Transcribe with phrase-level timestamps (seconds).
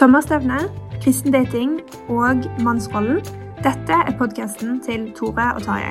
[0.00, 0.56] Sommerstevne,
[1.02, 1.74] kristen dating
[2.08, 3.18] og mannsrollen.
[3.60, 5.90] Dette er podkasten til Tore og Tarjei.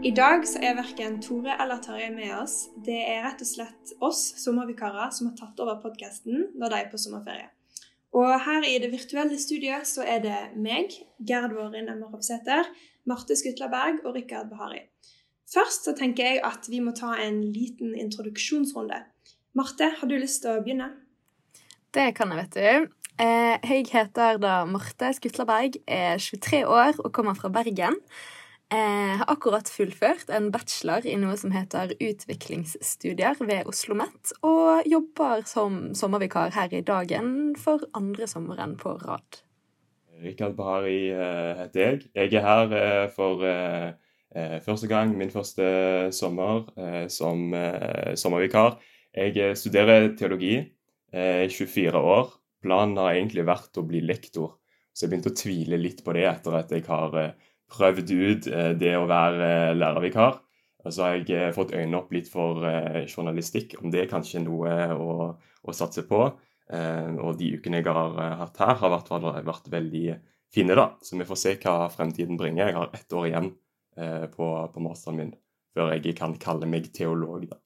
[0.00, 2.70] I dag så er verken Tore eller Tarjei med oss.
[2.80, 6.88] Det er rett og slett oss sommervikarer som har tatt over podkasten når de er
[6.88, 7.50] på sommerferie.
[8.16, 12.72] Og her i det virtuelle studioet så er det meg, Gerd Vårin Emmer Ropsæter,
[13.04, 14.86] Marte Skutlaberg og Rikard Behari.
[15.52, 19.02] Først så tenker jeg at vi må ta en liten introduksjonsrunde.
[19.58, 20.88] Marte, har du lyst til å begynne?
[21.92, 22.92] Det kan jeg, vet du.
[23.20, 28.00] Eh, Jeg heter da Marte Skutlaberg, er 23 år og kommer fra Bergen.
[28.72, 34.88] Jeg har akkurat fullført en bachelor i noe som heter utviklingsstudier ved Oslo OsloMet, og
[34.88, 39.42] jobber som sommervikar her i Dagen for andre sommeren på rad.
[40.22, 42.08] Rikard Bahari eh, heter jeg.
[42.16, 43.92] Jeg er her eh, for eh, eh,
[44.64, 45.64] første gang, min første
[46.16, 48.78] sommer eh, som eh, sommervikar.
[49.12, 50.56] Jeg eh, studerer teologi,
[51.12, 52.30] er 24 år.
[52.64, 54.54] Planen har egentlig vært å bli lektor,
[54.94, 57.34] så jeg begynte å tvile litt på det etter at jeg har eh,
[57.72, 60.38] prøvd ut eh, det å være eh, lærervikar.
[60.82, 64.10] Og så har jeg eh, fått øynene opp litt for eh, journalistikk, om det er
[64.10, 66.24] kanskje noe å, å satse på.
[66.72, 69.12] Eh, og de ukene jeg har eh, hatt her, har vært,
[69.46, 70.06] vært veldig
[70.52, 70.92] fine, da.
[71.02, 72.70] Så vi får se hva fremtiden bringer.
[72.70, 73.61] Jeg har ett år igjen eh,
[73.92, 75.32] på, på masteren min
[75.72, 77.58] før jeg kan kalle meg teolog, da.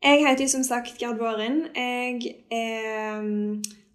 [0.00, 1.66] Jeg heter som sagt Gerd Våren.
[1.76, 3.20] Jeg er,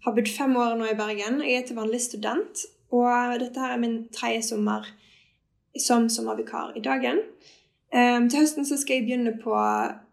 [0.06, 1.40] har bodd fem år nå i Bergen.
[1.42, 2.62] Jeg er til vanlig student,
[2.94, 4.86] og dette her er min tredje sommer
[5.82, 7.22] som sommervikar i dagen.
[7.94, 9.54] Um, til høsten så skal jeg begynne på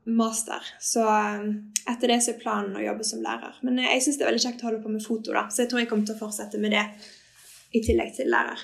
[0.05, 1.47] master, så um,
[1.89, 3.57] etter det så er planen å jobbe som lærer.
[3.65, 5.63] Men uh, jeg syns det er veldig kjekt å holde på med foto, da, så
[5.63, 6.83] jeg tror jeg kommer til å fortsette med det
[7.73, 8.61] i tillegg til lærer.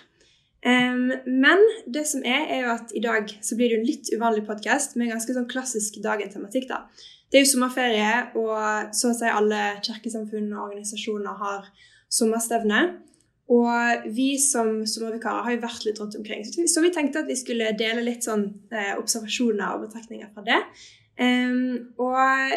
[0.60, 3.88] Um, men det som er, er jo at i dag så blir det jo en
[3.88, 6.68] litt uvanlig podkast med ganske sånn klassisk dagen-tematikk.
[6.72, 6.84] da.
[7.30, 11.70] Det er jo sommerferie, og så å si alle kirkesamfunn og organisasjoner har
[12.12, 12.82] sommerstevne.
[13.50, 17.38] Og vi som sommervikarer har jo vært litt rundt omkring, så vi, tenkte at vi
[17.38, 20.60] skulle dele litt sånn eh, observasjoner og betraktninger fra det.
[21.20, 22.54] Um, og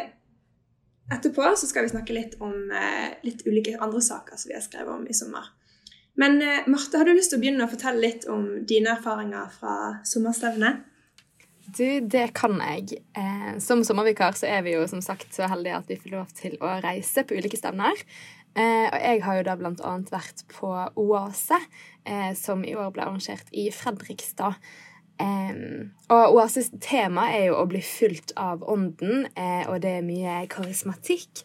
[1.13, 4.65] etterpå så skal vi snakke litt om eh, litt ulike andre saker som vi har
[4.65, 5.49] skrevet om i sommer.
[6.21, 9.49] Men eh, Marte, har du lyst til å begynne å fortelle litt om dine erfaringer
[9.55, 9.77] fra
[10.09, 10.85] sommerstevnet?
[11.73, 13.01] Du, det kan jeg.
[13.17, 16.37] Eh, som sommervikar så er vi jo som sagt så heldige at vi får lov
[16.37, 18.05] til å reise på ulike stevner.
[18.53, 21.61] Eh, og jeg har jo da blant annet vært på Oase,
[22.35, 24.59] som i år ble arrangert i Fredrikstad.
[25.23, 30.07] Um, og Oases tema er jo å bli fulgt av ånden, eh, og det er
[30.07, 31.45] mye karismatikk.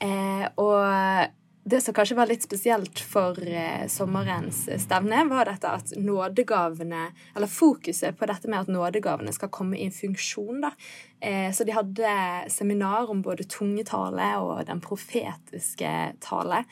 [0.00, 1.34] Eh, og
[1.68, 7.50] det som kanskje var litt spesielt for eh, sommerens stevne, var dette at nådegavene Eller
[7.50, 10.72] fokuset på dette med at nådegavene skal komme i en funksjon, da.
[11.20, 12.14] Eh, så de hadde
[12.52, 15.92] seminar om både tungetale og den profetiske
[16.24, 16.64] tale.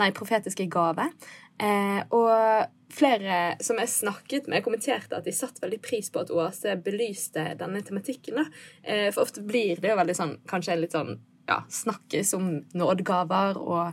[0.00, 1.10] Nei, profetiske gave.
[1.58, 6.30] Eh, og flere som jeg snakket med, kommenterte at de satte veldig pris på at
[6.30, 8.38] Åse belyste denne tematikken.
[8.38, 8.48] da.
[9.10, 11.16] For ofte blir det jo veldig sånn, kanskje litt sånn
[11.46, 13.92] ja, snakkes om nådgaver og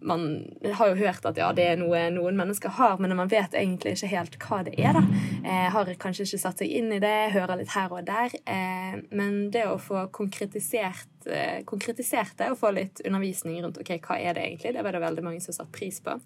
[0.00, 0.44] man
[0.78, 3.96] har jo hørt at ja, det er noe noen mennesker har, men man vet egentlig
[3.96, 4.98] ikke helt hva det er.
[4.98, 5.02] da.
[5.42, 8.34] Eh, har kanskje ikke satt seg inn i det, hører litt her og der.
[8.44, 13.96] Eh, men det å få konkretisert, eh, konkretisert det og få litt undervisning rundt ok,
[14.06, 16.18] hva er det egentlig, det var det veldig mange som satte pris på.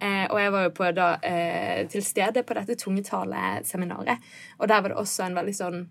[0.00, 4.80] Eh, og jeg var jo på da, eh, til stede på dette tungetaleseminaret, og der
[4.80, 5.82] var det også en veldig sånn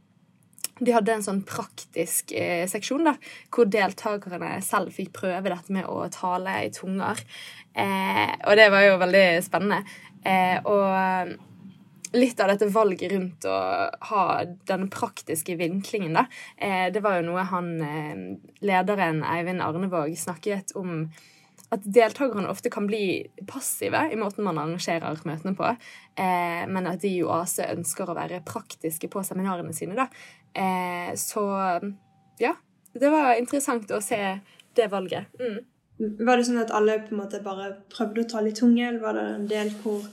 [0.80, 3.16] de hadde en sånn praktisk eh, seksjon da,
[3.54, 7.20] hvor deltakerne selv fikk prøve dette med å tale i tunger.
[7.76, 9.84] Eh, og det var jo veldig spennende.
[10.24, 11.36] Eh, og
[12.16, 13.58] litt av dette valget rundt å
[14.12, 14.24] ha
[14.70, 16.26] den praktiske vinklingen, da,
[16.58, 18.24] eh, det var jo noe han eh,
[18.66, 21.10] lederen Eivind Arnevåg snakket om
[21.70, 25.70] at deltakerne ofte kan bli passive i måten man arrangerer møtene på,
[26.18, 29.98] eh, men at de i OASE ønsker å være praktiske på seminarene sine.
[30.00, 30.08] Da.
[30.54, 31.44] Eh, så
[32.42, 32.56] ja,
[32.94, 34.40] det var interessant å se
[34.76, 35.30] det valget.
[35.40, 35.60] Mm.
[36.26, 39.04] Var det sånn at alle på en måte bare prøvde å ta litt tunge, eller
[39.04, 40.06] var det en del hvor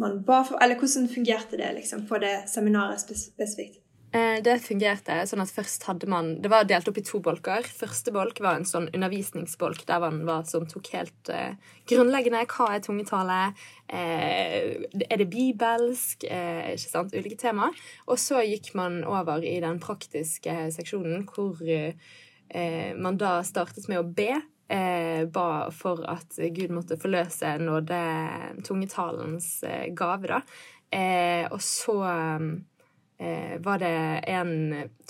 [0.00, 3.83] man ba for Eller hvordan fungerte det liksom på det seminaret spesifikt?
[4.14, 7.66] Eh, det fungerte sånn at først hadde man Det var delt opp i to bolker.
[7.66, 11.56] Første bolk var en sånn undervisningsbolk der man var sånn, tok helt uh,
[11.90, 12.44] grunnleggende.
[12.46, 13.40] Hva er tungetale?
[13.90, 16.28] Uh, er det bibelsk?
[16.30, 17.16] Uh, ikke sant?
[17.16, 17.74] Ulike temaer.
[18.06, 21.58] Og så gikk man over i den praktiske seksjonen hvor
[23.00, 24.34] man da startet med å be.
[25.32, 27.98] ba for at Gud måtte forløse nåde
[28.64, 29.48] tungetalens
[29.96, 30.38] gave, da.
[31.50, 32.52] og så um,
[33.18, 33.94] eh, var det
[34.30, 34.54] en,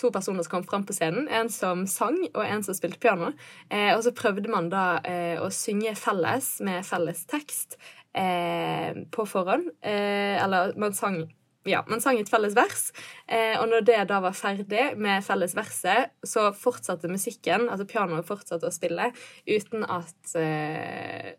[0.00, 1.28] to personer som kom fram på scenen.
[1.28, 3.32] En som sang, og en som spilte piano.
[3.70, 7.78] Eh, og så prøvde man da eh, å synge felles med felles tekst
[8.16, 9.72] eh, på forhånd.
[9.82, 11.24] Eh, eller man sang
[11.64, 12.90] ja, man sang et felles vers,
[13.24, 18.28] eh, og når det da var ferdig med felles verset, så fortsatte musikken, altså pianoet
[18.28, 19.06] fortsatte å spille,
[19.48, 20.34] uten at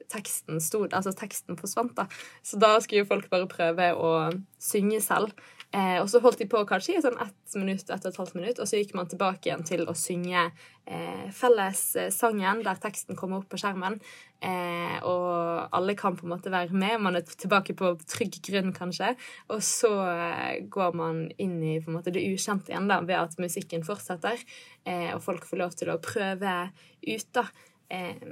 [0.09, 1.93] teksten stod, altså teksten forsvant.
[1.99, 2.07] da.
[2.41, 4.15] Så da skulle jo folk bare prøve å
[4.57, 5.37] synge selv.
[5.75, 8.35] Eh, og så holdt de på kanskje i sånn ett minutt, ett og et halvt
[8.37, 10.45] minutt, og så gikk man tilbake igjen til å synge
[10.87, 13.97] eh, fellessangen der teksten kommer opp på skjermen.
[14.45, 17.01] Eh, og alle kan på en måte være med.
[17.03, 19.15] Man er tilbake på trygg grunn, kanskje.
[19.51, 23.83] Og så eh, går man inn i måte det ukjente igjen da, ved at musikken
[23.87, 24.39] fortsetter,
[24.87, 26.57] eh, og folk får lov til å prøve
[27.03, 27.49] ut, da.
[27.91, 28.27] Eh,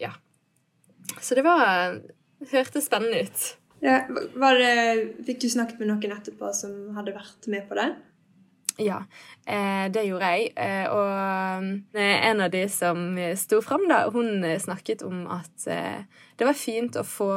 [0.00, 0.14] ja.
[1.20, 1.98] Så det var
[2.48, 3.48] Hørtes spennende ut.
[3.84, 4.74] Ja, det,
[5.26, 7.92] fikk du snakket med noen etterpå som hadde vært med på det?
[8.78, 9.02] Ja,
[9.46, 10.52] eh, det gjorde jeg.
[10.54, 16.46] Eh, og eh, en av de som sto fram, da, hun snakket om at det
[16.46, 17.34] var fint å få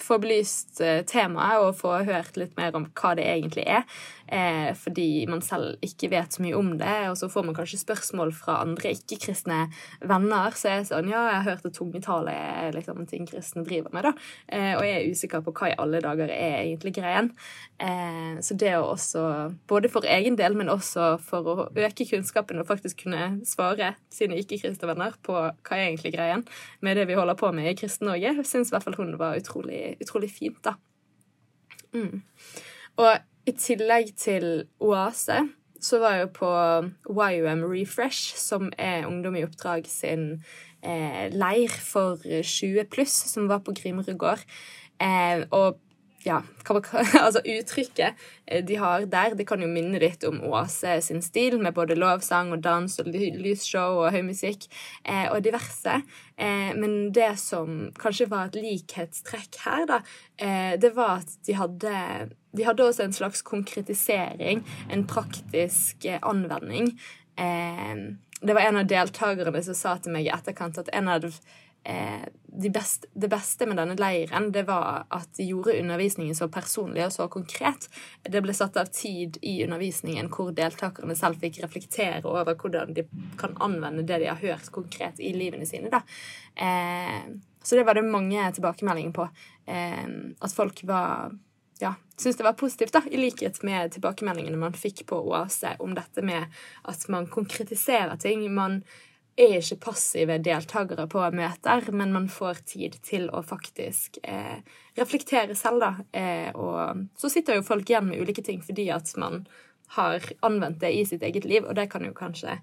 [0.00, 0.78] få belyst
[1.10, 3.82] temaet og få hørt litt mer om hva det egentlig er.
[4.30, 7.80] Eh, fordi man selv ikke vet så mye om det, og så får man kanskje
[7.82, 9.64] spørsmål fra andre ikke-kristne
[10.06, 10.54] venner.
[10.54, 13.90] Så jeg er sånn Ja, jeg har hørt at tungetale er liksom ting kristne driver
[13.94, 14.12] med, da.
[14.46, 17.32] Eh, og jeg er usikker på hva i alle dager er egentlig greien.
[17.82, 19.24] Eh, så det å også,
[19.70, 24.38] både for egen del, men også for å øke kunnskapen og faktisk kunne svare sine
[24.40, 26.44] ikke-kristne venner på hva er egentlig greien
[26.84, 29.96] med det vi holder på med i Kristen-Norge, syns i hvert fall hun var utrolig
[30.00, 30.76] utrolig fint, da.
[31.94, 32.22] Mm.
[33.00, 34.50] Og i tillegg til
[34.82, 35.42] Oase
[35.80, 36.50] så var jeg jo på
[37.08, 40.42] YUM Refresh, som er Ungdom i oppdrag sin
[40.84, 44.44] eh, leir for 20 pluss, som var på Grimerud gård.
[45.00, 45.78] Eh, og
[46.24, 46.42] ja,
[47.24, 51.56] altså uttrykket eh, de har der, det kan jo minne litt om Oase sin stil,
[51.62, 54.68] med både lovsang og dans og lysshow og høy musikk
[55.04, 56.02] eh, og diverse.
[56.36, 60.02] Eh, men det som kanskje var et likhetstrekk her, da,
[60.36, 61.96] eh, det var at de hadde,
[62.56, 66.92] de hadde også en slags konkretisering, en praktisk eh, anvending.
[67.36, 68.04] Eh,
[68.40, 72.24] det var en av deltakerne som sa til meg i etterkant at en av eh,
[72.62, 77.04] de best, det beste med denne leiren det var at de gjorde undervisningen så personlig
[77.06, 77.86] og så konkret.
[78.22, 83.06] Det ble satt av tid i undervisningen hvor deltakerne selv fikk reflektere over hvordan de
[83.40, 85.92] kan anvende det de har hørt konkret i livene sine.
[85.92, 86.02] Da.
[86.56, 87.30] Eh,
[87.62, 89.28] så det var det mange tilbakemeldinger på.
[89.68, 91.36] Eh, at folk var
[91.80, 95.94] ja, syns det var positivt, da, i likhet med tilbakemeldingene man fikk på Oase om
[95.96, 96.50] dette med
[96.88, 98.44] at man konkretiserer ting.
[98.54, 98.82] Man
[99.40, 104.60] er ikke passive deltakere på møter, men man får tid til å faktisk eh,
[104.98, 105.92] reflektere selv, da.
[106.12, 109.44] Eh, og så sitter jo folk igjen med ulike ting fordi at man
[109.96, 112.60] har anvendt det i sitt eget liv, og det kan jo kanskje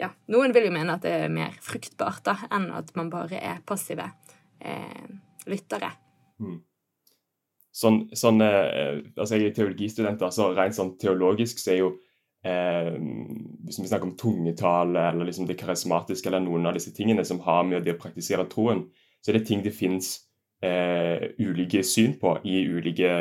[0.00, 3.36] ja, Noen vil jo mene at det er mer fruktbart da, enn at man bare
[3.36, 4.06] er passive
[4.64, 5.10] eh,
[5.50, 5.90] lyttere.
[6.40, 6.56] Mm.
[7.72, 11.90] Sånn, sånn altså Jeg er teologistudent, så rent sånn teologisk så er jo
[12.44, 12.94] eh,
[13.66, 17.42] Hvis vi snakker om tungetale eller liksom det karismatiske eller noen av disse tingene som
[17.46, 18.86] har med det å praktisere troen,
[19.20, 20.16] så er det ting det fins
[20.64, 23.12] eh, ulike syn på i ulike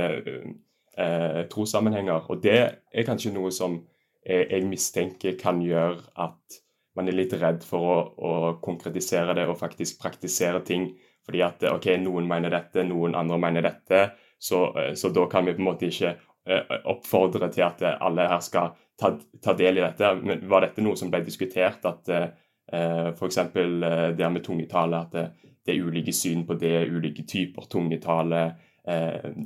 [0.98, 2.30] eh, trossammenhenger.
[2.32, 3.82] Og det er kanskje noe som
[4.30, 6.60] jeg mistenker kan gjøre at
[7.00, 10.90] man er litt redd for å, å, konkretisere det og faktisk praktisere ting.
[11.26, 14.02] Fordi at ok, noen mener dette, noen andre mener dette.
[14.40, 18.30] Så, eh, så da kan vi på en måte ikke eh, oppfordre til at alle
[18.32, 20.14] her skal ta, ta del i dette.
[20.24, 21.86] Men var dette noe som ble diskutert?
[21.88, 23.38] At uh, f.eks.
[23.54, 28.50] det med tungetale, at det, det, er ulike syn på det, ulike typer tungetale.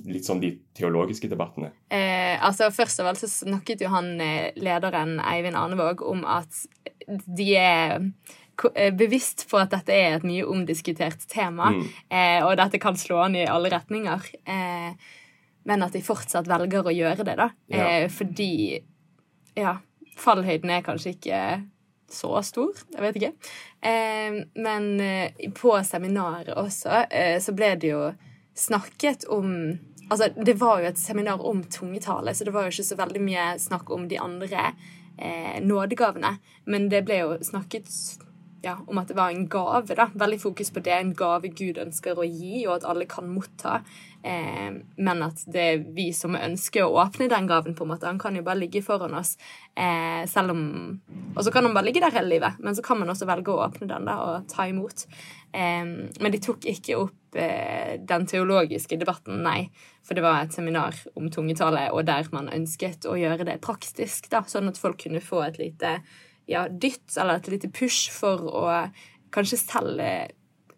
[0.08, 1.74] litt sånn de teologiske debattene.
[1.92, 4.14] Eh, altså Først av alt så snakket jo han
[4.56, 6.62] lederen Eivind Arnevåg om at
[7.08, 8.06] de er eh,
[8.98, 11.84] bevisst på at dette er et mye omdiskutert tema, mm.
[12.10, 14.30] eh, og dette kan slå an i alle retninger.
[14.46, 15.14] Eh,
[15.64, 17.50] men at de fortsatt velger å gjøre det, da.
[17.72, 17.86] Ja.
[17.86, 18.82] Eh, fordi
[19.58, 19.78] ja,
[20.20, 21.40] fallhøyden er kanskje ikke
[22.14, 22.84] så stor.
[22.94, 23.32] Jeg vet ikke.
[23.82, 27.06] Eh, men eh, på seminaret også
[27.42, 28.06] så ble det jo
[28.54, 29.58] snakket om
[30.12, 33.22] Altså, det var jo et seminar om tungetale, så det var jo ikke så veldig
[33.24, 34.74] mye snakk om de andre
[35.18, 36.36] eh, nådegavene.
[36.70, 37.88] Men det ble jo snakket
[38.64, 39.96] ja, om at det var en gave.
[39.96, 40.96] da, Veldig fokus på det.
[40.96, 43.82] En gave Gud ønsker å gi, og at alle kan motta.
[44.24, 47.76] Eh, men at det er vi som ønsker å åpne den gaven.
[47.76, 48.08] på en måte.
[48.08, 49.36] Han kan jo bare ligge foran oss.
[49.76, 51.02] Eh, selv om,
[51.36, 53.52] Og så kan han bare ligge der hele livet, men så kan man også velge
[53.52, 55.08] å åpne den da, og ta imot.
[55.52, 59.72] Eh, men de tok ikke opp eh, den teologiske debatten, nei.
[60.04, 64.30] For det var et seminar om tungetale, og der man ønsket å gjøre det praktisk.
[64.30, 66.00] da, Sånn at folk kunne få et lite
[66.50, 68.66] ja, dytt eller et lite push for å
[69.34, 70.02] kanskje selv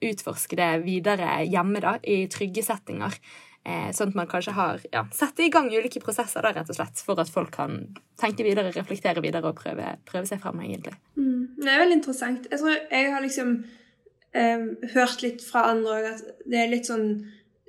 [0.05, 3.17] utforske det videre hjemme, da, i trygge settinger.
[3.65, 6.77] Eh, sånn at man kanskje har ja, sette i gang ulike prosesser da, rett og
[6.77, 7.79] slett, for at folk kan
[8.22, 10.93] tenke videre, reflektere videre og prøve, prøve seg frem, egentlig.
[11.17, 12.45] Mm, det er veldig interessant.
[12.51, 13.55] Jeg tror jeg har liksom
[14.38, 17.10] eh, hørt litt fra andre òg at det er litt sånn,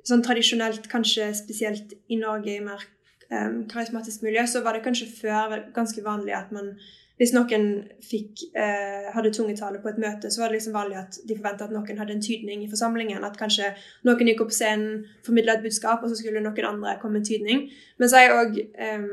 [0.05, 2.85] sånn, tradisjonelt, kanskje spesielt i Norge i mer
[3.31, 6.75] eh, karismatisk miljø, så var det kanskje før ganske vanlig at man
[7.17, 7.63] hvis noen
[8.05, 11.65] fikk, eh, hadde tungetale på et møte, så var det liksom vanlig at de forventa
[11.65, 13.25] at noen hadde en tydning i forsamlingen.
[13.25, 13.71] At kanskje
[14.05, 17.65] noen gikk opp scenen, formidla et budskap, og så skulle noen andre komme med tydning.
[17.97, 19.09] Men så har jeg òg eh,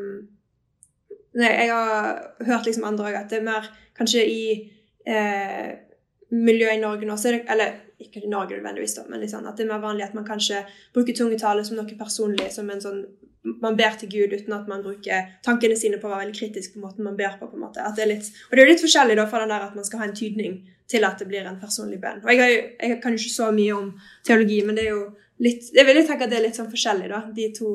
[1.35, 3.65] Jeg har hørt liksom andre òg at det er mer
[3.97, 4.45] kanskje i
[5.07, 5.73] eh,
[6.31, 7.17] miljøet i Norge nå,
[7.49, 10.65] eller ikke i Norge nødvendigvis, men liksom, at det er mer vanlig at man kanskje
[10.95, 13.05] bruker tungetale som noe personlig, som en sånn
[13.45, 16.75] man ber til Gud uten at man bruker tankene sine på å være veldig kritisk
[16.75, 17.49] på måten man ber på.
[17.51, 17.85] på en måte.
[17.97, 20.07] Det litt, og det er litt forskjellig da fra den der at man skal ha
[20.09, 22.23] en tydning til at det blir en personlig bønn.
[22.25, 23.93] Og jeg, jo, jeg, kan jo ikke så mye om
[24.25, 25.05] teologi, men det er jo
[25.45, 27.75] litt, jeg vil tenke at det er litt sånn forskjellig, da, de to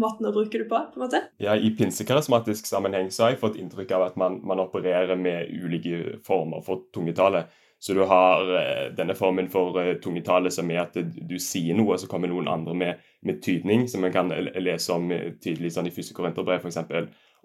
[0.00, 0.76] måtene å bruke det på.
[0.92, 1.22] på en måte.
[1.40, 5.52] Ja, I pinsekarismatisk sammenheng så har jeg fått inntrykk av at man, man opererer med
[5.52, 7.46] ulike former for tungetale.
[7.78, 11.92] Så du har eh, denne formen for eh, tungetale som er at du sier noe,
[11.94, 15.74] og så kommer noen andre med, med tydning, som en kan lese om eh, tydelig
[15.74, 16.80] sånn i første korinterbrev f.eks.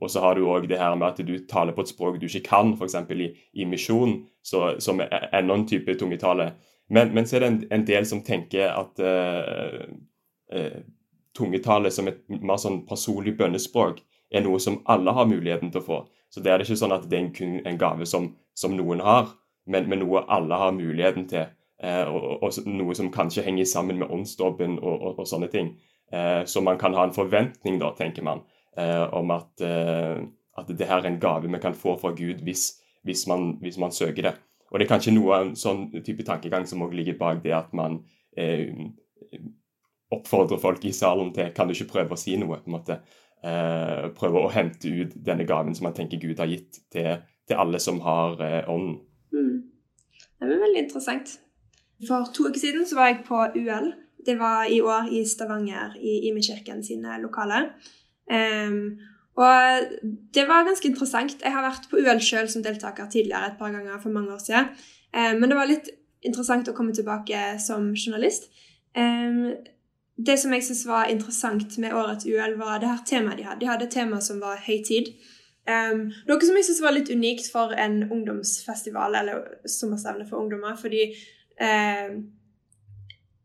[0.02, 2.26] Og så har du òg det her med at du taler på et språk du
[2.30, 2.96] ikke kan, f.eks.
[3.12, 6.54] I, i misjon, som er enda en type tungetale.
[6.90, 9.84] Men, men, så er det en, en del som tenker at uh,
[10.56, 10.80] uh,
[11.38, 14.02] tungetale som et mer sånn personlig bønnespråk
[14.34, 16.00] er noe som alle har muligheten til å få.
[16.34, 19.30] Så det er ikke sånn at det er kun en gave som, som noen har
[19.66, 21.50] men, men noe alle har muligheten til.
[21.82, 25.74] Eh, og, og, noe som kanskje henger sammen med åndsdobben og, og, og, sånne ting.
[26.14, 28.44] Eh, så man kan ha en forventning, da, tenker man,
[28.78, 30.22] eh, om at, eh,
[30.62, 32.68] at det her er en gave vi kan få fra Gud hvis,
[33.08, 34.36] hvis, man, hvis man, søker det.
[34.70, 37.56] Og det er kanskje noe av en sånn type tankegang som også ligger bak det
[37.58, 38.04] at man
[38.38, 38.70] eh,
[40.12, 42.62] oppfordrer folk i salen til kan du ikke prøve å si noe.
[42.62, 43.02] på en måte.
[43.42, 47.58] Eh, prøve å hente ut denne gaven som man tenker Gud har gitt til, til
[47.58, 48.38] alle som har
[48.70, 49.00] ånden.
[50.42, 51.36] Det var veldig interessant.
[52.08, 53.92] For to uker siden så var jeg på UL.
[54.26, 57.70] Det var i år i Stavanger, i Imekirken sine lokaler.
[58.32, 58.98] Um,
[59.38, 59.92] og
[60.34, 61.38] det var ganske interessant.
[61.44, 64.42] Jeg har vært på UL sjøl som deltaker tidligere et par ganger for mange år
[64.42, 64.74] siden.
[65.14, 65.92] Um, men det var litt
[66.26, 68.50] interessant å komme tilbake som journalist.
[68.98, 69.54] Um,
[70.18, 73.62] det som jeg syntes var interessant med årets UL, var det her temaet de hadde.
[73.62, 75.14] De hadde et tema som var høytid.
[75.70, 80.78] Um, noe som jeg syns var litt unikt for en ungdomsfestival, eller sommerstevne for ungdommer.
[80.80, 81.12] Fordi
[81.62, 82.22] um,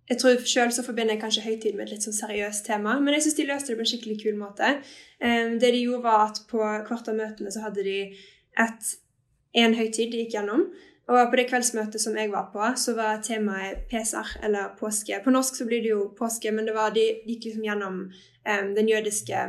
[0.09, 3.17] jeg tror Sjøl så forbinder jeg kanskje høytid med et litt sånn seriøst tema, men
[3.17, 4.77] jeg syns de løste det på en skikkelig kul måte.
[5.21, 7.99] Um, det de gjorde, var at på hvert av møtene så hadde de
[8.65, 8.93] et,
[9.65, 10.69] en høytid de gikk gjennom.
[11.07, 15.21] Og på det kveldsmøtet som jeg var på, så var temaet Pesar, eller påske.
[15.23, 18.01] På norsk så blir det jo påske, men det var, de gikk liksom gjennom
[18.75, 19.45] den jødiske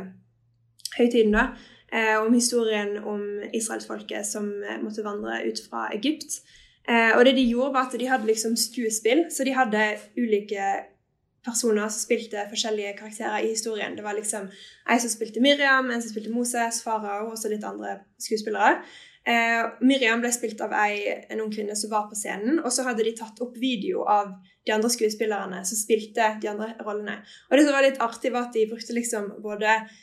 [1.00, 1.48] høytiden, da.
[1.88, 3.22] Uh, om historien om
[3.56, 6.42] israelsfolket som uh, måtte vandre ut fra Egypt.
[6.84, 9.86] Uh, og det de gjorde, var at de hadde liksom skuespill, så de hadde
[10.20, 10.68] ulike
[11.48, 13.96] personer som spilte forskjellige karakterer i historien.
[13.96, 14.48] Det var liksom
[14.90, 18.82] ei som spilte Miriam, en som spilte Moses, farao og også litt andre skuespillere.
[19.28, 22.86] Eh, Miriam ble spilt av ei, en ung kvinne som var på scenen, og så
[22.86, 24.30] hadde de tatt opp video av
[24.66, 27.18] de andre skuespillerne som spilte de andre rollene.
[27.50, 29.98] Og det som var litt artig, var at de brukte liksom både eh,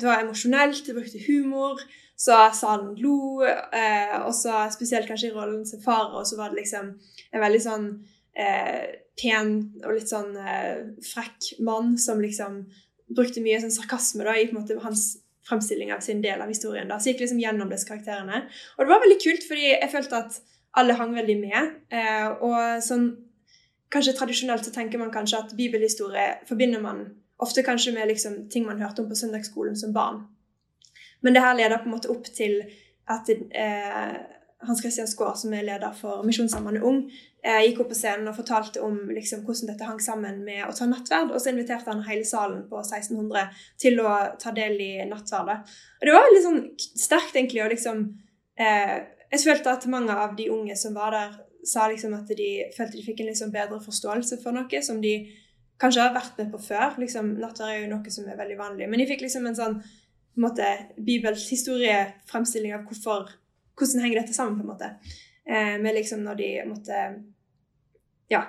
[0.00, 1.80] Det var emosjonelt, de brukte humor,
[2.22, 6.52] så salen lo, eh, og så spesielt kanskje i rollen som far, og så var
[6.52, 6.92] det liksom
[7.32, 7.88] en veldig sånn
[8.38, 12.62] eh, pen og litt sånn eh, frekk mann som liksom
[13.12, 15.08] brukte mye sånn sarkasme da, i på en måte hans
[15.48, 16.88] fremstilling av sin del av historien.
[16.88, 18.44] da, Så gikk liksom gjennom disse karakterene.
[18.76, 20.38] Og det var veldig kult, fordi jeg følte at
[20.78, 21.76] alle hang veldig med.
[21.92, 23.12] Eh, og sånn
[23.92, 27.02] Kanskje tradisjonelt så tenker man kanskje at bibelhistorie forbinder man
[27.42, 30.22] ofte kanskje med liksom ting man hørte om på søndagsskolen som barn.
[31.22, 32.62] Men det her leder på en måte opp til
[33.10, 34.16] at eh,
[34.62, 37.02] Hans Christian Skaar, som er leder for Misjonssambandet Ung,
[37.42, 40.74] eh, gikk opp på scenen og fortalte om liksom, hvordan dette hang sammen med å
[40.76, 41.32] ta nattverd.
[41.34, 43.48] Og så inviterte han hele salen på 1600
[43.82, 45.74] til å ta del i nattverdet.
[45.98, 47.64] Og det var veldig sånn sterkt, egentlig.
[47.64, 48.04] og liksom,
[48.56, 49.00] eh,
[49.32, 52.98] Jeg følte at mange av de unge som var der, sa liksom at de følte
[52.98, 55.30] de fikk en liksom bedre forståelse for noe som de
[55.82, 56.96] kanskje har vært med på før.
[57.02, 58.88] Liksom, nattverd er jo noe som er veldig vanlig.
[58.90, 59.76] Men de fikk liksom en sånn
[60.32, 63.34] på en måte, bibelhistoriefremstilling av hvorfor,
[63.76, 64.56] hvordan henger dette sammen.
[64.60, 64.90] på en måte.
[65.44, 66.98] Eh, med liksom når de måtte
[68.30, 68.46] Ja,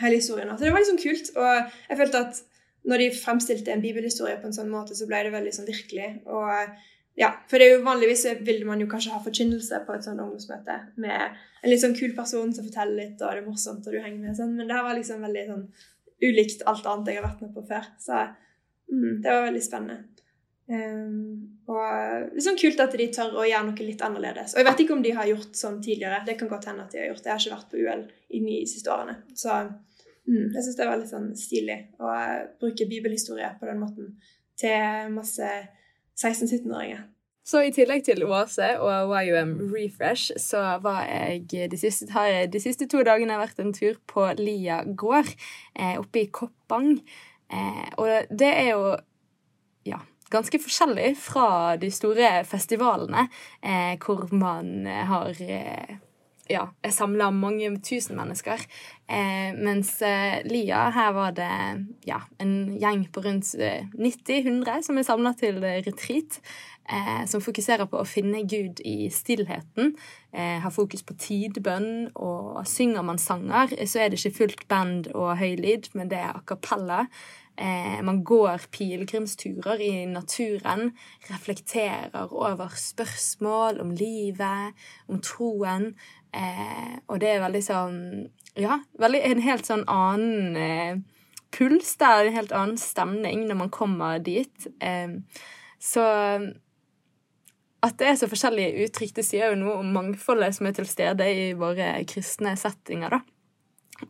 [0.00, 0.48] hele historien.
[0.56, 1.32] Så det var liksom kult.
[1.36, 2.42] Og jeg følte at
[2.86, 6.22] når de fremstilte en bibelhistorie på en sånn måte, så ble det veldig sånn virkelig.
[6.30, 6.76] Og
[7.16, 10.20] ja, For det er jo vanligvis vil man jo kanskje ha forkynnelse på et sånt
[10.20, 13.92] ungdomsmøte med en litt sånn kul person som forteller litt, og det er morsomt, og
[13.92, 14.36] du henger med.
[14.36, 14.52] Sånn.
[14.56, 15.64] Men det her var liksom veldig sånn
[16.22, 17.88] ulikt alt annet jeg har vært med på før.
[18.00, 18.20] Så
[18.92, 20.04] mm, det var veldig spennende.
[20.66, 24.54] Um, og liksom kult at de tør å gjøre noe litt annerledes.
[24.54, 26.24] Og jeg vet ikke om de har gjort sånn tidligere.
[26.26, 27.30] Det kan godt hende at de har gjort det.
[27.30, 29.18] Jeg har ikke vært på UL i de siste årene.
[29.38, 32.14] Så mm, jeg syns det var litt sånn stilig å
[32.62, 34.16] bruke bibelhistorie på den måten
[34.58, 35.50] til masse
[36.16, 37.04] 16-17-åringer.
[37.46, 42.50] Så i tillegg til Oase og YUM Refresh, så var jeg de siste, har jeg
[42.56, 45.30] de siste to dagene vært en tur på Lia gård,
[45.78, 46.96] eh, oppe i Koppang.
[47.46, 48.96] Eh, og det er jo
[49.86, 53.28] Ja ganske forskjellig fra de store festivalene,
[53.62, 55.96] eh, hvor man har eh,
[56.50, 58.62] ja, jeg samla mange tusen mennesker.
[59.06, 61.50] Eh, mens eh, Lia, her var det
[62.06, 66.40] ja, en gjeng på rundt 90-100 eh, som er samla til retreat.
[66.86, 69.96] Eh, som fokuserer på å finne Gud i stillheten.
[70.36, 75.38] har fokus på tidbønn, og synger man sanger, så er det ikke fullt band og
[75.40, 77.06] høy lyd, men det er a cappella.
[77.58, 80.90] Eh, man går pilegrimsturer i naturen,
[81.30, 84.76] reflekterer over spørsmål om livet,
[85.08, 85.94] om troen.
[86.36, 88.00] Eh, og det er veldig sånn
[88.56, 91.00] Ja, veldig, en helt sånn annen eh,
[91.52, 94.68] puls der, en helt annen stemning når man kommer dit.
[94.80, 95.18] Eh,
[95.80, 96.04] så
[97.86, 100.88] at det er så forskjellige uttrykk, det sier jo noe om mangfoldet som er til
[100.88, 103.20] stede i våre kristne settinger, da.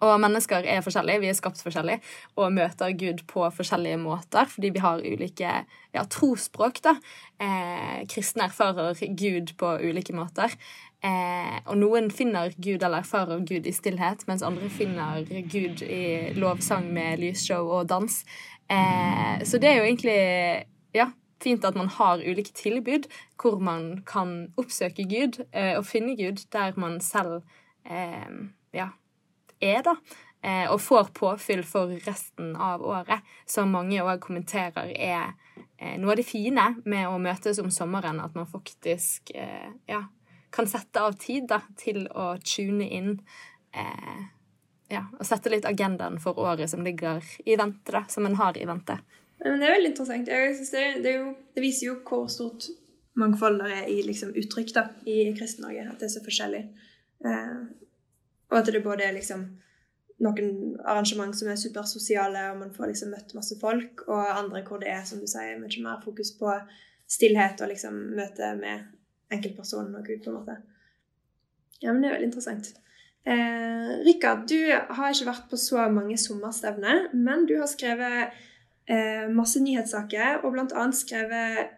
[0.03, 2.01] Og mennesker er forskjellige, vi er skapt forskjellige
[2.41, 5.53] og møter Gud på forskjellige måter fordi vi har ulike
[5.95, 6.81] ja, trosspråk.
[6.83, 6.97] da.
[7.39, 10.51] Eh, kristne erfarer Gud på ulike måter.
[11.05, 16.33] Eh, og noen finner Gud eller erfarer Gud i stillhet, mens andre finner Gud i
[16.35, 18.25] lovsang med lysshow og dans.
[18.71, 20.19] Eh, så det er jo egentlig
[20.97, 21.11] ja,
[21.43, 23.07] fint at man har ulike tilbud
[23.41, 27.43] hvor man kan oppsøke Gud eh, og finne Gud der man selv
[27.85, 28.33] eh,
[28.75, 28.89] ja,
[29.61, 29.97] er, da.
[30.43, 35.33] Eh, og får påfyll for resten av året, som mange òg kommenterer er
[35.79, 39.33] eh, noe av det fine med å møtes om sommeren, at man faktisk
[39.89, 40.05] ja,
[40.57, 43.13] kan sette av tid da, til å tune inn.
[44.89, 48.57] ja, og sette litt agendaen for året som ligger i vente, da, som en har
[48.57, 48.97] i vente.
[49.43, 50.27] Men det er veldig interessant.
[50.73, 52.71] Det, det, jo, det, viser jo hvor stort
[53.21, 55.85] mangfold det er i liksom, uttrykk da, i Kristen-Norge.
[55.91, 56.63] At det er så forskjellig.
[57.27, 57.61] Eh,
[58.51, 59.45] og at det både er liksom
[60.25, 64.81] noen arrangement som er supersosiale, og man får liksom møtt masse folk, og andre hvor
[64.81, 66.55] det er som du sier, mye mer fokus på
[67.07, 68.87] stillhet og liksom møte med
[69.33, 70.57] enkeltpersonen og Gud, på en måte.
[71.83, 72.73] Ja, men det er veldig interessant.
[73.27, 78.37] Eh, Rikard, du har ikke vært på så mange sommerstevner, men du har skrevet
[78.89, 80.85] eh, masse nyhetssaker, og bl.a.
[80.95, 81.75] skrevet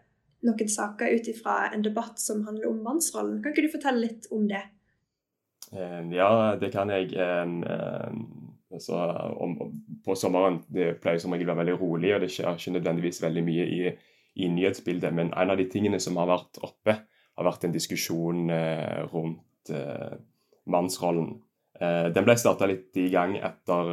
[0.47, 3.41] noen saker ut ifra en debatt som handler om mannsrollen.
[3.43, 4.63] Kan ikke du fortelle litt om det?
[5.69, 7.11] Ja, det kan jeg.
[8.73, 8.97] Altså,
[10.05, 13.23] på sommeren det pleier som regel å være veldig rolig, og det skjer ikke nødvendigvis
[13.25, 13.79] veldig mye i,
[14.37, 15.15] i, nyhetsbildet.
[15.17, 16.99] Men en av de tingene som har vært oppe,
[17.39, 20.17] har vært en diskusjon eh, rundt eh,
[20.71, 21.37] mannsrollen.
[21.79, 23.93] Eh, den ble starta litt i gang etter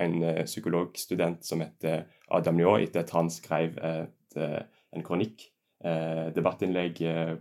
[0.00, 5.48] en psykologstudent som heter Adam Njå, etter at han skrev et, en kronikk,
[5.80, 6.98] debattinnlegg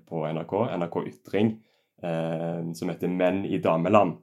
[0.07, 1.49] på NRK, NRK Ytring
[1.99, 4.15] som heter 'Menn i dameland'.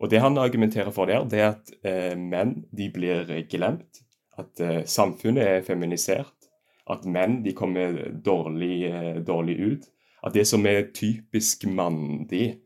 [0.00, 4.02] Og Det han argumenterer for der, det er at menn de blir glemt.
[4.36, 6.50] At samfunnet er feminisert.
[6.90, 8.90] At menn de kommer dårlig,
[9.24, 9.86] dårlig ut.
[10.26, 12.60] At det som er typisk mandig,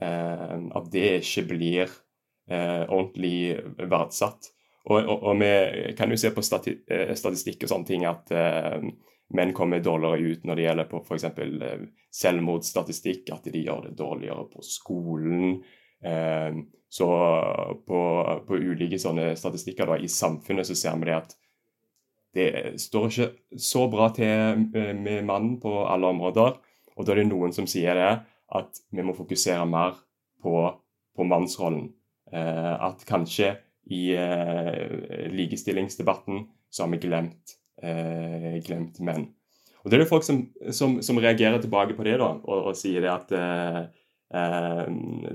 [0.00, 1.84] eh, at det ikke blir
[2.50, 4.52] eh, ordentlig verdsatt.
[4.86, 6.76] Og, og, og, vi kan jo se på stati
[7.18, 8.30] statistikk og sånne ting at
[9.34, 11.26] menn kommer dårligere ut når det gjelder på f.eks.
[11.26, 15.58] Eh, selvmordsstatistikk, at de gjør det dårligere på skolen.
[16.04, 16.60] Eh,
[16.96, 17.08] så
[17.88, 18.02] på,
[18.46, 21.36] på ulike sånne statistikker da, i samfunnet så ser vi det at
[22.36, 22.48] det
[22.80, 26.58] står ikke så bra til med mannen på alle områder.
[26.96, 28.10] Og da er det noen som sier det,
[28.56, 29.98] at vi må fokusere mer
[30.42, 30.56] på,
[31.16, 31.90] på mannsrollen.
[32.32, 33.54] Eh, at kanskje
[33.92, 39.28] i eh, likestillingsdebatten så har vi glemt eh, glemt menn.
[39.84, 40.40] Og Det er det folk som,
[40.74, 43.80] som, som, reagerer tilbake på det da, og, og sier det at eh,
[44.34, 44.84] eh,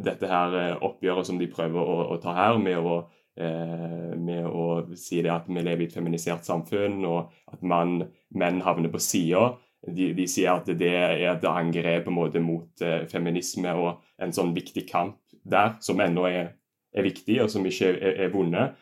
[0.04, 3.02] dette her eh, oppgjøret som de prøver å, å ta her, med å,
[3.41, 4.63] med å,
[5.00, 8.02] si det at vi lever i et feminisert samfunn, og at man,
[8.36, 9.54] menn havner på sida,
[9.88, 14.04] de, de, sier at det er et angrep på en måte mot eh, feminisme og
[14.22, 16.52] en sånn viktig kamp der, som ennå er,
[16.94, 18.78] er viktig, og som ikke er, er vunnet.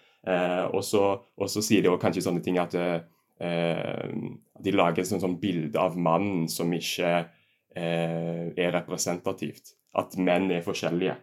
[0.76, 4.10] og, så, sier de også kanskje sånne ting at eh,
[4.60, 9.78] De lager et sånn bilde av mannen som ikke eh, er representativt.
[9.96, 11.16] At menn er forskjellige.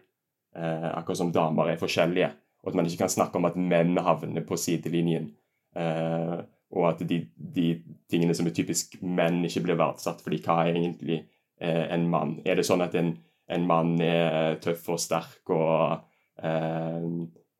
[0.57, 2.31] Eh, akkurat som damer er forskjellige.
[2.63, 5.29] Og at man ikke kan snakke om at menn havner på sidelinjen.
[5.77, 6.39] Eh,
[6.75, 7.67] og at de, de,
[8.11, 10.21] tingene som er typisk menn, ikke blir verdsatt.
[10.23, 11.21] fordi hva er egentlig
[11.61, 12.37] eh, en mann?
[12.45, 13.13] Er det sånn at en,
[13.47, 16.03] en mann er tøff og sterk og,
[16.43, 17.07] eh,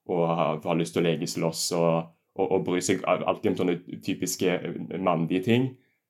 [0.08, 1.92] og har, lyst til å legeslåss og
[2.38, 5.68] og, og bryr seg alltid om sånne typiske eh, mandige ting.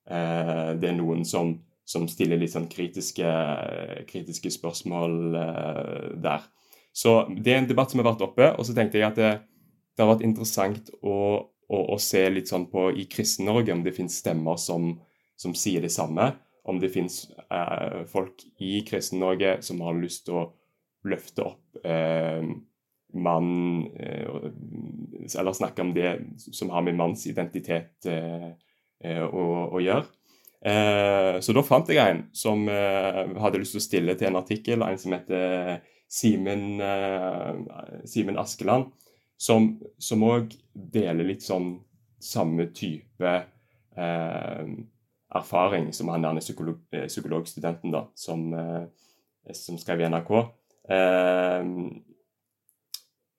[0.10, 1.56] Eh, det er noen som,
[1.88, 3.34] som stiller litt sånn kritiske,
[4.10, 6.48] kritiske spørsmål eh, der.
[6.98, 8.50] Så det er en debatt som har vært oppe.
[8.58, 9.34] Og så tenkte jeg at det,
[9.96, 11.16] det har vært interessant å,
[11.68, 14.94] å, og se litt sånn på i Kristen-Norge om det finnes stemmer som,
[15.40, 16.32] som, sier det samme.
[16.68, 20.48] Om det finnes eh, folk i Kristen-Norge som har lyst til å
[21.08, 22.44] løfte opp eh,
[23.18, 23.52] mann
[23.96, 24.50] eh,
[25.40, 30.08] Eller snakke om det som har med manns identitet eh, å, å gjøre.
[30.58, 34.98] Så da fant jeg en som hadde lyst til å stille til en artikkel, en
[35.00, 36.82] som heter Simen,
[38.10, 38.90] Simen Askeland,
[39.38, 41.76] som òg deler litt sånn
[42.24, 43.34] samme type
[43.98, 44.70] eh,
[45.38, 50.32] erfaring som han derne psykolog, psykologstudenten da, som, eh, som skrev i NRK.
[50.90, 51.74] Eh,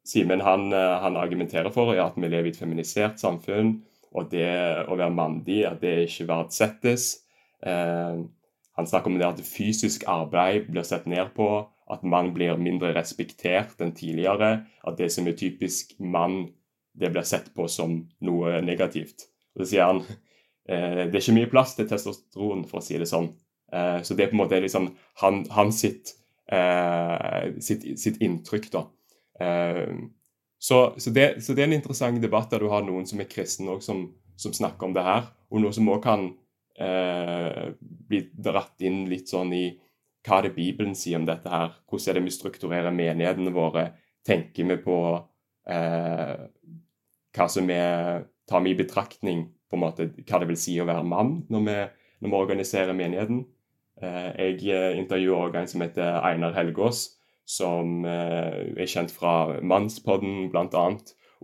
[0.09, 3.75] Simen han, eh, han, argumenterer for at vi lever i et feminisert samfunn,
[4.17, 4.49] og det
[4.89, 7.11] å være mandig at det ikke verdsettes.
[7.61, 8.23] Eh,
[8.79, 12.92] han snakker om det at fysisk arbeid blir sett ned på, at mann blir mindre
[12.96, 14.64] respektert enn tidligere.
[14.85, 16.51] At det som er typisk mann,
[16.98, 19.29] det blir sett på som noe negativt.
[19.55, 22.98] Og Så sier han eh, det er ikke mye plass til testosteron, for å si
[23.01, 23.33] det sånn.
[23.72, 24.90] Eh, så det er på en måte liksom
[25.22, 26.14] han, han sitt,
[26.53, 28.85] eh, sitt, sitt inntrykk, da.
[29.40, 30.09] Ehm,
[30.59, 33.31] så, så, det, så, det, er en interessant debatt der du har noen som er
[33.31, 35.29] kristne òg, som, som, snakker om det her.
[35.53, 36.27] Og noe som òg kan
[36.81, 39.68] eh, bli dratt inn litt sånn i
[40.27, 41.77] hva er det Bibelen sier om dette her?
[41.89, 43.85] Hvordan er det vi strukturerer menighetene våre?
[44.27, 44.99] Tenker vi på
[45.71, 46.35] eh,
[47.37, 50.87] hva som er Tar vi i betraktning på en måte hva det vil si å
[50.89, 51.75] være mann når vi,
[52.25, 53.43] når vi organiserer menigheten?
[54.01, 57.03] Eh, jeg eh, intervjuer også en som heter Einar Helgås,
[57.45, 60.87] som eh, er kjent fra Mannspodden bl.a.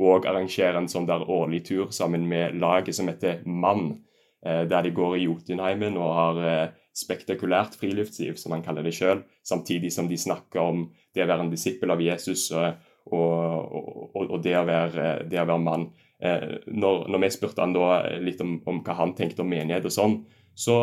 [0.01, 3.99] Og arrangerer en sånn der årlig tur sammen med laget som heter Mann.
[4.45, 8.95] Eh, der de går i Jotunheimen og har eh, spektakulært friluftsliv, som han kaller det
[8.97, 9.25] sjøl.
[9.47, 12.81] Samtidig som de snakker om det å være en disippel av Jesus og,
[13.11, 13.75] og,
[14.15, 15.89] og, og det, å være, det, å være, mann.
[16.23, 17.89] Når, når vi spurte han da
[18.23, 20.15] litt om, om, hva han tenkte om menighet og sånn,
[20.55, 20.77] så,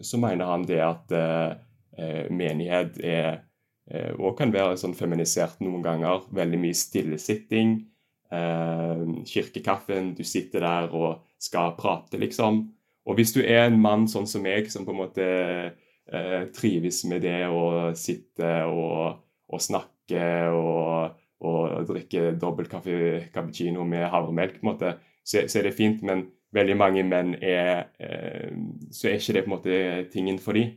[0.00, 3.44] så mener han det at eh, menighet er
[3.88, 6.26] Eh, og kan være sånn feminisert noen ganger.
[6.36, 7.78] Veldig mye stillesitting.
[8.28, 12.66] Eh, kirkekaffen, du sitter der og skal prate, liksom.
[13.08, 17.02] Og hvis du er en mann sånn som meg, som på en måte eh, trives
[17.08, 21.14] med det å sitte og, og snakke og,
[21.48, 24.92] og drikke dobbelt kaffe, cappuccino med havremelk, på en måte,
[25.24, 26.04] så, så, er det fint.
[26.04, 28.52] Men veldig mange menn er eh,
[28.92, 29.80] Så er ikke det på en måte
[30.12, 30.76] tingen for dem.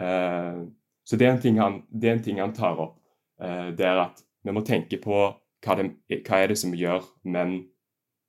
[0.00, 0.64] Eh,
[1.04, 3.00] så det er, han, det er, en ting han, tar opp.
[3.42, 5.18] Eh, det er at vi må tenke på
[5.64, 5.90] hva, det,
[6.22, 7.02] hva er det som gjør
[7.34, 7.58] menn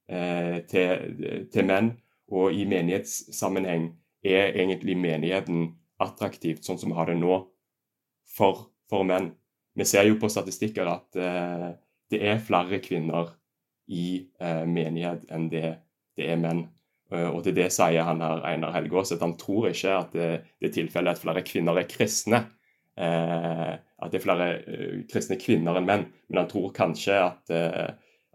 [0.10, 1.94] eh, til, til menn.
[2.34, 3.92] Og i menighetssammenheng
[4.26, 7.40] er egentlig menigheten attraktivt sånn som vi har det nå,
[8.36, 9.32] for, for menn.
[9.76, 11.68] Vi ser jo på statistikker at eh,
[12.12, 13.36] det er flere kvinner
[13.92, 15.76] i eh, menighet enn det,
[16.18, 16.66] det er menn.
[17.14, 20.30] Uh, og til det sier han her, Einar Helgaas at han tror ikke at det,
[20.58, 22.40] det er tilfellet at flere kvinner er kristne.
[22.98, 26.08] Uh, at det er flere uh, kristne kvinner enn menn.
[26.30, 27.54] Men han tror kanskje at,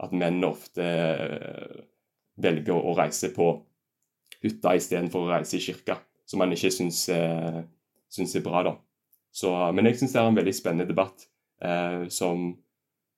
[0.01, 0.87] at menn ofte
[2.41, 3.51] velger å reise på
[4.45, 5.99] hytta istedenfor å reise i kirka
[6.31, 7.61] som han ikke syns, eh,
[8.13, 8.63] syns er bra.
[8.63, 8.75] da.
[9.35, 11.27] Så, men jeg syns det er en veldig spennende debatt
[11.63, 12.53] eh, som,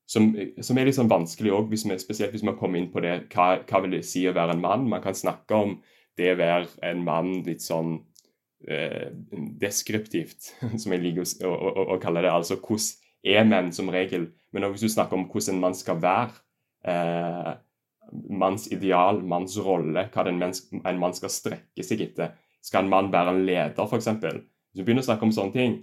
[0.08, 0.30] som,
[0.61, 3.82] som, er litt sånn vanskelig òg, spesielt hvis man kommer inn på det hva, hva
[3.85, 4.88] vil det si å være en mann.
[4.92, 5.76] Man kan snakke om
[6.20, 7.98] det å være en mann litt sånn
[8.68, 9.12] eh,
[9.61, 12.32] deskriptivt, som jeg liker å, å, å, kalle det.
[12.32, 14.30] Altså hvordan er menn som regel?
[14.52, 16.40] Men også hvis du snakker om hvordan en mann skal være,
[16.88, 17.52] eh,
[18.10, 23.34] manns ideal, manns rolle, hva en mann skal strekke seg etter, skal en mann være
[23.34, 24.10] en leder, f.eks.?
[24.22, 25.78] Hvis du begynner å snakke om sånne ting,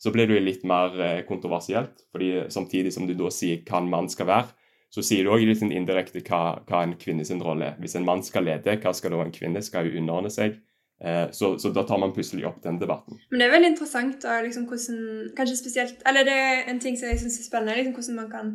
[0.00, 2.04] så blir det litt mer eh, kontroversielt.
[2.12, 4.52] fordi Samtidig som du da sier hva en mann skal være,
[4.94, 7.80] så sier du òg litt sånn indirekte hva, hva en kvinne sin rolle er.
[7.82, 9.62] Hvis en mann skal lede, hva skal da en kvinne?
[9.64, 10.60] Skal hun underordne seg?
[11.02, 13.18] Eh, så, så, da tar man plutselig opp den debatten.
[13.32, 16.94] Men det er veldig interessant da, liksom, hvordan Kanskje spesielt Eller det er en ting
[16.96, 18.52] som jeg syns er spennende, liksom, hvordan man kan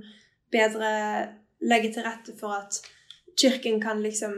[0.54, 0.92] bedre
[1.62, 2.80] legge til rette for at
[3.40, 4.36] Kirken kan liksom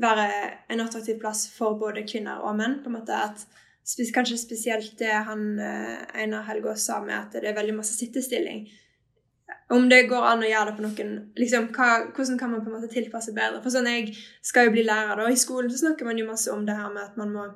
[0.00, 0.26] være
[0.72, 2.80] en attraktiv plass for både kvinner og menn.
[2.82, 3.46] på en måte at
[3.86, 8.64] Kanskje spesielt det han eh, Einar Helgaas sa med at det er veldig masse sittestilling.
[9.70, 12.72] Om det går an å gjøre det på noen liksom, hva, Hvordan kan man på
[12.72, 13.60] en måte tilpasse bedre?
[13.62, 15.28] For sånn, Jeg skal jo bli lærer, da.
[15.30, 17.46] I skolen så snakker man jo masse om det her med at man må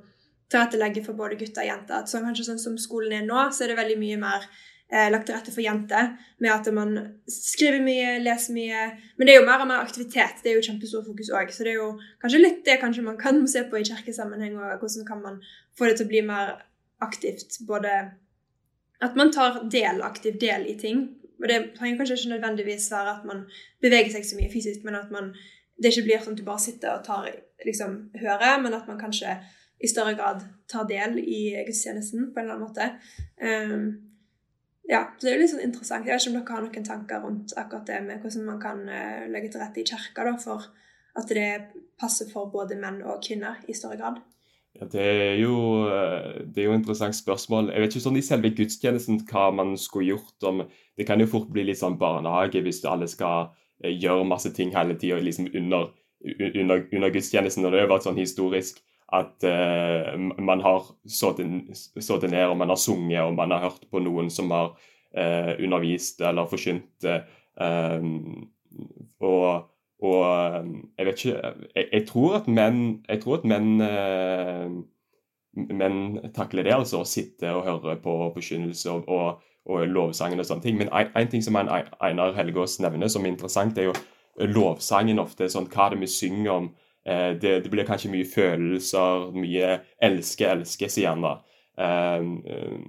[0.50, 1.98] tilrettelegge for både gutter og jenter.
[1.98, 4.46] At sånn, kanskje sånn som skolen er nå, så er det veldig mye mer
[4.90, 6.14] lagt til rette for jenter.
[6.42, 6.96] Med at man
[7.30, 8.86] skriver mye, leser mye.
[9.16, 10.40] Men det er jo mer og mer aktivitet.
[10.42, 11.52] Det er jo kjempestor fokus òg.
[11.54, 14.82] Så det er jo kanskje litt det kanskje man kan se på i kirkesammenheng, og
[14.82, 15.38] hvordan kan man
[15.78, 16.56] få det til å bli mer
[17.06, 17.60] aktivt.
[17.68, 17.94] Både
[19.00, 21.06] at man tar del, aktiv del i ting.
[21.40, 23.46] Og det trenger kanskje ikke nødvendigvis være at man
[23.80, 25.32] beveger seg så mye fysisk, men at man
[25.80, 27.30] det ikke blir sånn at du bare sitter og tar,
[27.64, 29.38] liksom, hører, men at man kanskje
[29.80, 32.88] i større grad tar del i gudstjenesten på en eller annen måte.
[33.40, 34.09] Um,
[34.90, 36.06] ja, så det er jo litt sånn interessant.
[36.08, 38.82] Jeg vet ikke om dere har noen tanker rundt akkurat det med hvordan man kan
[38.90, 40.66] uh, legge til rette i kirka da, for
[41.20, 41.50] at det
[42.00, 44.20] passer for både menn og kvinner i større grad?
[44.78, 45.06] Ja, det
[45.40, 45.54] jo
[45.90, 47.72] eh, det er jo et interessant spørsmål.
[47.74, 50.62] Jeg vet ikke sånn i selve gudstjenesten hva man skulle gjort om
[50.96, 53.50] Det kan jo fort bli litt sånn barnehage hvis alle skal
[53.82, 55.90] eh, gjøre masse ting hele tida liksom under,
[56.22, 57.66] under, under, gudstjenesten.
[57.66, 62.78] Og det har vært sånn historisk at uh, man har sittet ned og man har
[62.78, 67.08] sunget og man har hørt på noen som har uh, undervist eller forkynt.
[67.60, 68.00] Uh,
[69.20, 69.66] og,
[70.02, 70.24] og,
[70.98, 73.82] jeg vet ikke Jeg, jeg tror at menn, tror at menn,
[75.52, 75.98] menn
[76.34, 77.02] takler det, altså.
[77.02, 80.78] Å sitte og høre på forkynnelse og, og, og lovsangen og sånne ting.
[80.78, 83.96] Men en, ting som Einar Helgaas nevner som er interessant, er jo
[84.54, 85.50] lovsangen ofte.
[85.50, 86.70] sånn Hva det vi synger om?
[87.06, 91.34] Eh, det, det, blir kanskje mye følelser, mye 'elske, elske', sier han da.
[91.80, 92.80] Eh, eh,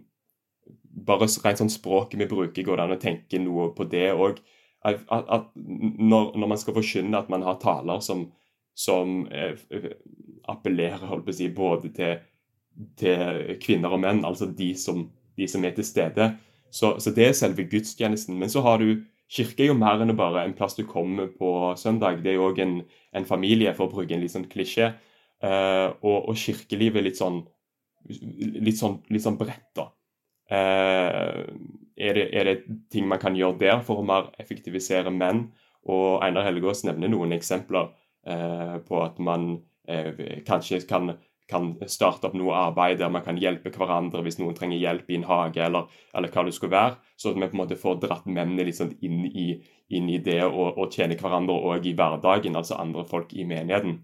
[1.08, 4.42] bare rent sånn språket vi bruker, går det an å tenke noe på det òg.
[4.84, 8.26] At, at når, når, man skal forkynne at man har taler som,
[8.74, 9.28] som
[10.50, 12.24] appellerer holdt på å si, både til,
[12.98, 15.06] til, kvinner og menn, altså de som,
[15.38, 16.32] de som er til stede.
[16.74, 18.40] Så, så, det er selve gudstjenesten.
[18.42, 21.72] Men så har du Kirke er jo mer enn bare en plass du kommer på
[21.80, 22.20] søndag.
[22.24, 22.76] Det er jo òg en,
[23.16, 24.92] en, familie, for å bruke en litt sånn klisjé.
[25.42, 27.40] Uh, og, og, kirkelivet er litt sånn
[28.12, 29.88] litt sånn, litt sånn bredt, da.
[30.52, 31.48] Uh,
[31.96, 35.46] er, det, er, det, ting man kan gjøre der for å mer effektivisere menn?
[35.90, 37.90] Og Einar Helgaas nevner noen eksempler
[38.28, 39.54] uh, på at man
[40.46, 41.10] kanskje kan
[41.52, 45.20] kan starte opp noe arbeid der man kan hjelpe hverandre hvis noen trenger hjelp i
[45.20, 46.98] en hage, eller, eller hva det skulle være.
[47.20, 49.48] Så at vi på en måte får dratt mennene liksom inn, i,
[49.94, 54.00] inn, i, det å tjene hverandre òg i hverdagen, altså andre folk i menigheten.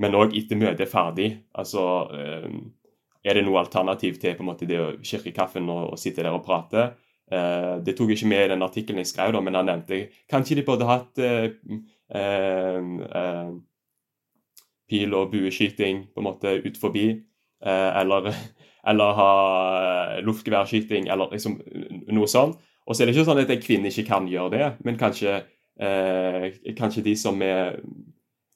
[0.00, 1.30] Men òg etter møtet er ferdig.
[1.52, 2.50] altså eh,
[3.24, 6.24] Er det noe alternativ til på en måte det å kirke kaffen og, og sitte
[6.24, 6.92] der og prate?
[7.32, 10.06] Eh, det tok jeg ikke med i den artikkelen jeg skrev, da, men han nevnte
[10.30, 11.46] kanskje de burde hatt uh,
[12.12, 13.52] uh,
[14.92, 17.06] pil- og bueskyting på en måte ut forbi.
[17.64, 18.28] Eh, eller,
[18.90, 19.32] eller ha
[20.26, 21.58] luftgeværskyting, eller liksom
[22.12, 22.60] noe sånt.
[22.86, 25.36] Og så er det ikke sånn at en kvinne ikke kan gjøre det, men kanskje,
[25.78, 27.76] eh, kanskje de som er,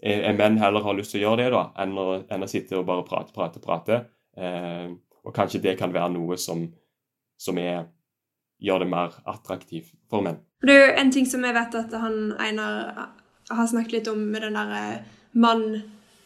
[0.02, 2.74] er, menn, heller har lyst til å gjøre det da, enn å, enn å sitte
[2.80, 4.00] og bare prate, prate, prate.
[4.36, 4.90] Eh,
[5.26, 6.66] og kanskje det kan være noe som,
[7.38, 7.86] som er,
[8.62, 10.42] gjør det mer attraktivt for menn.
[10.66, 13.12] Det er jo en ting som jeg vet at han Einar
[13.46, 15.04] har snakket litt om med den der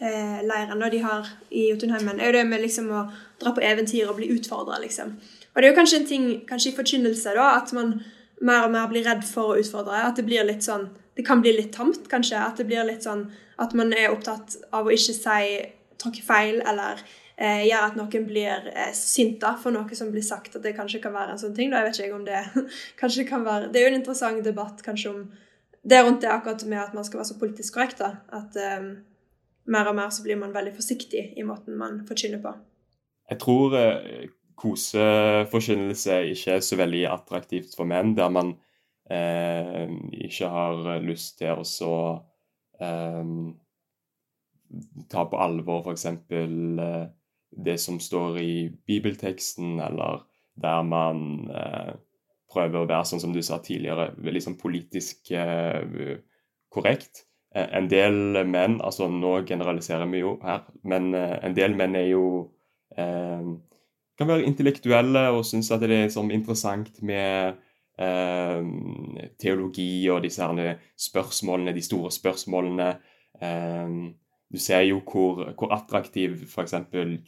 [0.00, 3.04] eh, mann-leiren de har i Jotunheimen, er jo det med liksom å
[3.40, 5.16] dra på eventyr og bli utfordra, liksom.
[5.50, 8.00] Og det er jo kanskje en ting kanskje i forkynnelse da, at man
[8.40, 10.04] mer og mer blir redd for å utfordre.
[10.06, 12.38] At det blir litt sånn Det kan bli litt tamt, kanskje.
[12.38, 13.26] At det blir litt sånn
[13.60, 15.48] at man er opptatt av å ikke si
[16.00, 17.02] tråkke feil eller
[17.36, 20.56] eh, gjøre at noen blir eh, sint for noe som blir sagt.
[20.56, 21.68] At det kanskje kan være en sånn ting.
[21.68, 22.40] Da jeg vet ikke om det
[23.02, 25.20] kanskje kan være Det er jo en interessant debatt kanskje om
[25.82, 28.00] det rundt det akkurat med at man skal være så politisk korrekt.
[28.00, 28.88] da, At eh,
[29.66, 32.54] mer og mer så blir man veldig forsiktig i måten man forkynner på.
[33.30, 34.26] Jeg tror eh,
[34.60, 38.54] koseforkynnelse ikke er så veldig attraktivt for menn, der man
[39.10, 39.86] eh,
[40.26, 41.94] ikke har lyst til å så
[42.82, 43.32] eh,
[45.10, 46.06] ta på alvor f.eks.
[46.06, 47.00] Eh,
[47.50, 48.52] det som står i
[48.86, 50.22] bibelteksten, eller
[50.60, 51.94] der man eh,
[52.50, 56.18] prøver å være sånn som du sa tidligere, sånn politisk eh,
[56.70, 57.26] korrekt.
[57.54, 61.98] Eh, en del menn, altså nå generaliserer vi jo her, men eh, en del menn
[61.98, 62.24] er jo
[64.20, 67.54] kan være intellektuelle og synes at det er sånn interessant med
[68.02, 68.58] eh,
[69.40, 72.90] teologi og disse her spørsmålene, de store spørsmålene.
[73.40, 73.94] Eh,
[74.50, 76.74] du ser jo hvor, hvor attraktiv f.eks.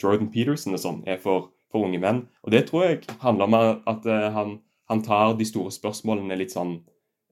[0.02, 2.24] Jordan Peterson og sånn er for, for, unge menn.
[2.42, 4.56] Og det tror jeg handler om at uh, han,
[4.90, 6.80] han, tar de store spørsmålene litt sånn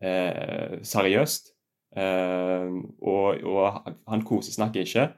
[0.01, 1.51] seriøst.
[1.91, 5.09] Uh, og, og, han kosesnakker ikke,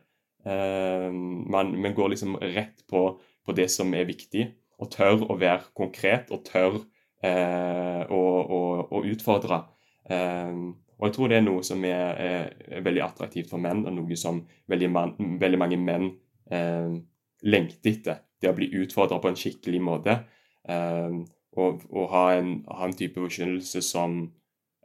[0.43, 3.03] men, men går liksom rett på
[3.47, 4.47] på det som er viktig,
[4.83, 6.79] og tør å være konkret og tør
[7.23, 9.63] eh, å, å, å, utfordre.
[10.11, 10.59] Eh,
[10.99, 14.19] og jeg tror det er noe som er, er, veldig attraktivt for menn, og noe
[14.19, 16.09] som veldig, man, veldig mange menn
[16.51, 16.95] eh,
[17.43, 18.23] lengter etter.
[18.43, 20.19] Det å bli utfordra på en skikkelig måte.
[20.67, 21.19] Eh,
[21.59, 24.23] og, og ha, en, ha, en, type forkynnelse som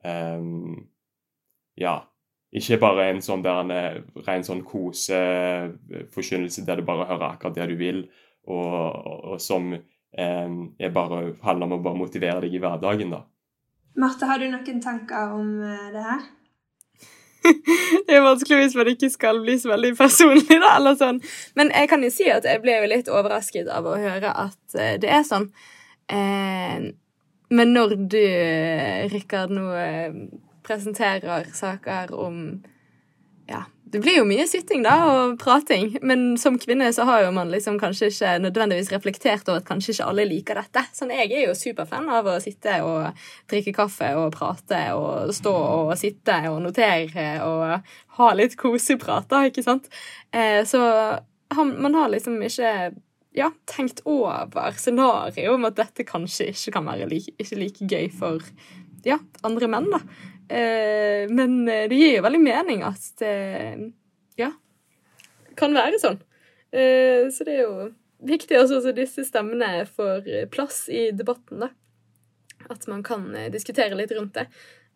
[0.06, 0.50] eh,
[1.77, 1.99] Ja,
[2.57, 3.73] ikke bare en sånn der en
[4.25, 8.05] ren sånn koseforkynnelse der du bare hører akkurat det du vil,
[8.47, 13.13] og, og som eh, bare handler om å bare motivere deg i hverdagen.
[13.13, 13.21] da.
[13.97, 16.21] Marte, har du noen tanker om eh, det her?
[18.07, 21.19] det er vanskelig hvis man ikke skal bli så veldig personlig, da, eller sånn.
[21.59, 24.79] Men jeg kan jo si at jeg ble jo litt overrasket av å høre at
[24.79, 25.49] eh, det er sånn.
[26.07, 26.87] Eh,
[27.47, 28.23] men når du,
[29.13, 30.17] Rikard, nå eh,
[30.67, 32.41] presenterer saker om
[33.47, 37.32] ja, det blir jo mye sitting da, og prating, men som kvinne så har jo
[37.36, 40.84] man liksom kanskje ikke nødvendigvis reflektert over at kanskje ikke alle liker dette.
[40.97, 43.15] Sånn, Jeg er jo superfan av å sitte og
[43.47, 47.88] drikke kaffe og prate og stå og sitte og notere og
[48.19, 49.88] ha litt koseprater, ikke sant?
[50.36, 50.84] Eh, så
[51.56, 52.91] man har liksom ikke
[53.38, 58.12] ja, tenkt over scenarioet om at dette kanskje ikke kan være like, ikke like gøy
[58.12, 58.43] for
[59.05, 60.01] ja, andre menn, da.
[60.49, 63.33] Eh, men eh, det gir jo veldig mening at det
[64.39, 64.51] ja,
[65.60, 66.21] kan være sånn.
[66.71, 67.89] Eh, så det er jo
[68.27, 71.71] viktig også at disse stemmene får plass i debatten, da.
[72.71, 74.47] At man kan diskutere litt rundt det.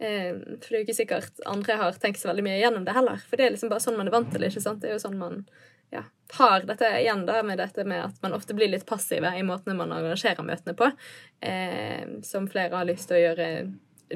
[0.02, 3.22] For det er jo ikke sikkert andre har tenkt så veldig mye gjennom det heller.
[3.30, 4.44] For det er liksom bare sånn man er vant til.
[4.44, 4.82] ikke sant?
[4.82, 5.44] Det er jo sånn man
[5.92, 6.02] ja,
[6.34, 9.76] har dette igjen da med dette med at man ofte blir litt passive i måtene
[9.78, 10.90] man arrangerer møtene på.
[11.40, 13.48] Eh, som flere har lyst til å gjøre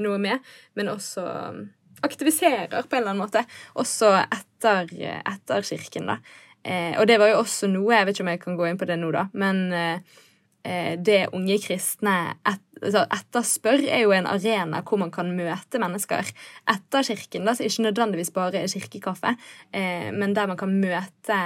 [0.01, 0.43] noe med,
[0.75, 1.61] men også um,
[2.05, 3.45] aktiviserer på en eller annen måte.
[3.79, 6.19] Også etter, etter kirken, da.
[6.65, 8.79] Eh, og det var jo også noe Jeg vet ikke om jeg kan gå inn
[8.81, 10.21] på det nå, da, men eh,
[10.65, 15.81] eh det unge kristne et, altså etterspør, er jo en arena hvor man kan møte
[15.81, 16.25] mennesker
[16.73, 17.45] etter kirken.
[17.45, 19.35] Da, så ikke nødvendigvis bare kirkekaffe,
[19.71, 21.37] eh, men der man kan møte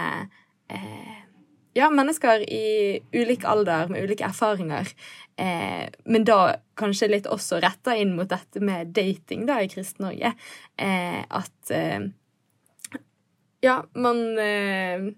[0.72, 1.18] eh,
[1.80, 4.90] ja, mennesker i ulik alder med ulike erfaringer.
[5.40, 6.40] Eh, men da
[6.80, 10.34] kanskje litt også retta inn mot dette med dating da i Kristen-Norge.
[10.76, 12.10] Eh, at eh,
[13.64, 15.10] Ja, man eh,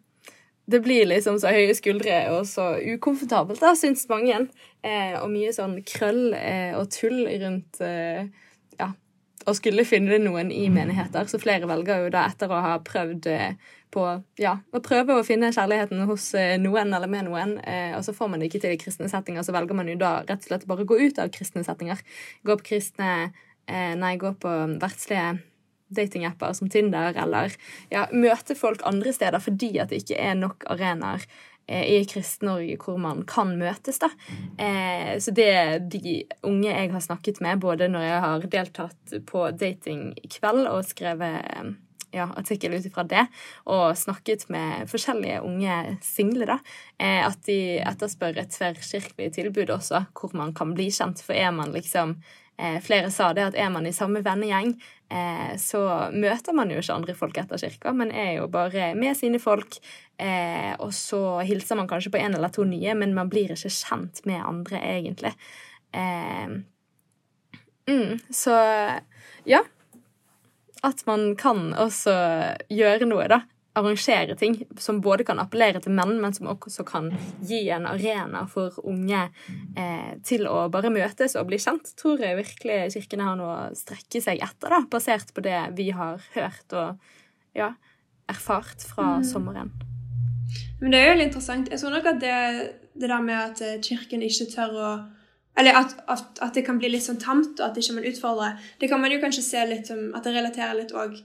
[0.65, 4.45] Det blir liksom så høye skuldre og så ukomfortabelt, da, syns mange.
[4.85, 8.87] Eh, og mye sånn krøll eh, og tull rundt ja,
[9.45, 11.25] å skulle finne noen i menigheter.
[11.27, 13.29] Så flere velger jo da etter å ha prøvd
[13.91, 14.05] på
[14.41, 18.15] ja, å prøve å finne kjærligheten hos eh, noen eller med noen, eh, og så
[18.15, 20.49] får man det ikke til i kristne settinger, så velger man jo da rett og
[20.49, 22.01] slett bare å gå ut av kristne settinger.
[22.47, 25.41] Gå på kristne eh, Nei, gå på verdslige
[25.91, 27.51] datingapper som Tinder, eller
[27.91, 31.25] ja, møte folk andre steder fordi at det ikke er nok arenaer
[31.71, 34.09] i Kristen-Norge hvor man kan møtes, da.
[34.59, 35.51] Eh, så det
[35.93, 36.17] de
[36.47, 41.77] unge jeg har snakket med, både når jeg har deltatt på datingkveld og skrevet
[42.11, 43.25] ja, artikkel ut ifra det,
[43.71, 46.59] og snakket med forskjellige unge single, da,
[46.99, 51.23] eh, at de etterspør et tverrkirkelig tilbud også, hvor man kan bli kjent.
[51.23, 52.17] For er man liksom
[52.59, 54.75] eh, Flere sa det at er man i samme vennegjeng,
[55.09, 55.83] eh, så
[56.13, 59.79] møter man jo ikke andre folk etter kirka, men er jo bare med sine folk.
[60.21, 64.21] og så hilser man kanskje på en eller to nye, men man blir ikke kjent
[64.29, 65.31] med andre, egentlig.
[67.89, 68.53] Mm, så
[69.49, 69.63] ja,
[70.85, 72.13] at man kan også
[72.71, 73.43] gjøre noe, da.
[73.79, 77.05] Arrangere ting som både kan appellere til menn, men som også kan
[77.47, 79.21] gi en arena for unge
[79.79, 83.77] eh, til å bare møtes og bli kjent, tror jeg virkelig kirkene har noe å
[83.77, 86.99] strekke seg etter, da, basert på det vi har hørt og
[87.55, 87.71] ja,
[88.31, 89.25] erfart fra mm.
[89.31, 89.71] sommeren.
[90.81, 91.71] Men det er jo litt interessant.
[91.71, 92.37] Jeg tror nok at det,
[92.99, 94.93] det der med at kirken ikke tør å
[95.59, 98.57] eller at, at, at, det kan bli litt sånn tamt, og at ikke man utfordrer.
[98.79, 101.17] Det kan man jo kanskje se litt som at det relaterer litt òg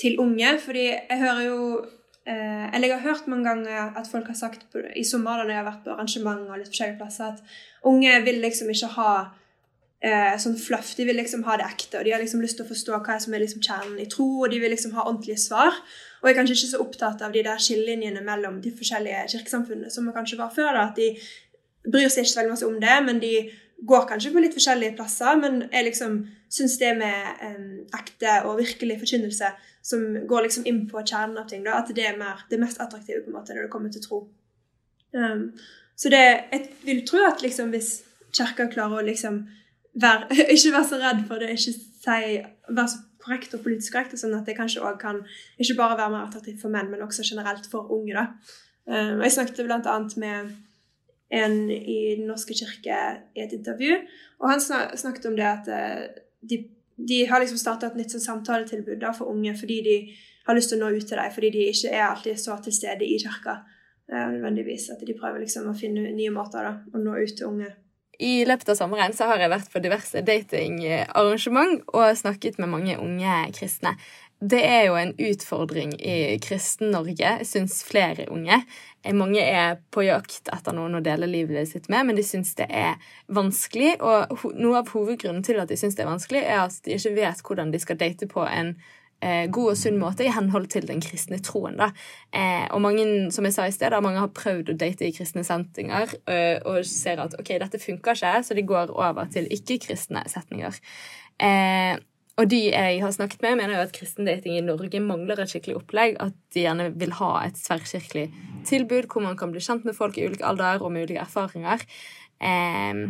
[0.00, 0.54] til unge.
[0.62, 1.58] Fordi jeg hører jo
[2.28, 5.44] eh, Eller jeg har hørt mange ganger at folk har sagt på, i sommer da
[5.44, 8.92] når jeg har vært på arrangement og litt forskjellige plasser, at unge vil liksom ikke
[8.96, 9.12] ha
[10.00, 10.94] eh, sånn fluff.
[10.96, 13.18] De vil liksom ha det ekte, og de har liksom lyst til å forstå hva
[13.20, 15.76] som er liksom kjernen i tro, og de vil liksom ha ordentlige svar.
[16.18, 19.92] Og jeg er kanskje ikke så opptatt av de der skillelinjene mellom de forskjellige kirkesamfunnene
[19.92, 20.72] som vi kanskje var før.
[20.74, 21.12] da, at de
[21.86, 23.32] bryr seg ikke veldig masse om det, men de
[23.88, 25.38] går kanskje på litt forskjellige plasser.
[25.40, 26.18] Men jeg liksom
[26.52, 29.52] syns det med um, ekte og virkelig forkynnelse
[29.88, 32.80] som går liksom inn på kjernen av ting, da, at det er mer, det mest
[32.82, 34.24] attraktive på en måte når det kommer til tro.
[35.16, 35.52] Um,
[35.98, 38.02] så det, jeg vil tro at liksom hvis
[38.34, 39.44] kirka klarer å liksom
[39.98, 44.16] være, ikke være så redd for det, ikke si, være så korrekt og politisk korrekt,
[44.20, 45.20] sånn at det kanskje òg kan
[45.60, 48.14] ikke bare være mer attraktivt for menn, men også generelt for unge.
[48.16, 48.28] da.
[48.88, 50.54] Um, jeg snakket blant annet med
[51.30, 52.98] en i Den norske kirke
[53.36, 54.00] i et intervju.
[54.40, 56.04] Og han snakket om det at eh,
[56.40, 56.62] de,
[56.96, 59.96] de har liksom starta et nytt sånn samtaletilbud da, for unge fordi de
[60.48, 62.72] har lyst til å nå ut til dem, fordi de ikke er alltid så til
[62.72, 63.60] stede i kirka.
[64.08, 64.88] nødvendigvis.
[64.90, 67.74] At de prøver liksom å finne nye måter da, å nå ut til unge.
[68.18, 72.96] I løpet av sommeren så har jeg vært på diverse datingarrangement og snakket med mange
[72.98, 73.92] unge kristne
[74.38, 78.60] det er jo en utfordring i Kristen-Norge, syns flere unge.
[79.14, 82.68] Mange er på jakt etter noen å dele livet sitt med, men de syns det
[82.70, 83.00] er
[83.34, 83.96] vanskelig.
[83.98, 87.16] Og noe av hovedgrunnen til at de syns det er vanskelig, er at de ikke
[87.18, 88.76] vet hvordan de skal date på en
[89.18, 91.74] eh, god og sunn måte i henhold til den kristne troen.
[91.80, 91.90] da.
[92.30, 95.42] Eh, og mange som jeg sa i sted, mange har prøvd å date i kristne
[95.42, 96.14] settinger
[96.62, 100.78] og ser at ok, dette funker ikke, så de går over til ikke-kristne setninger.
[101.42, 101.98] Eh,
[102.38, 105.80] og de jeg har snakket med, mener jo at kristendating i Norge mangler et skikkelig
[105.80, 106.18] opplegg.
[106.22, 108.28] At de gjerne vil ha et tverrkirkelig
[108.68, 111.82] tilbud hvor man kan bli kjent med folk i ulik alder og med ulike erfaringer.
[112.38, 113.08] Um,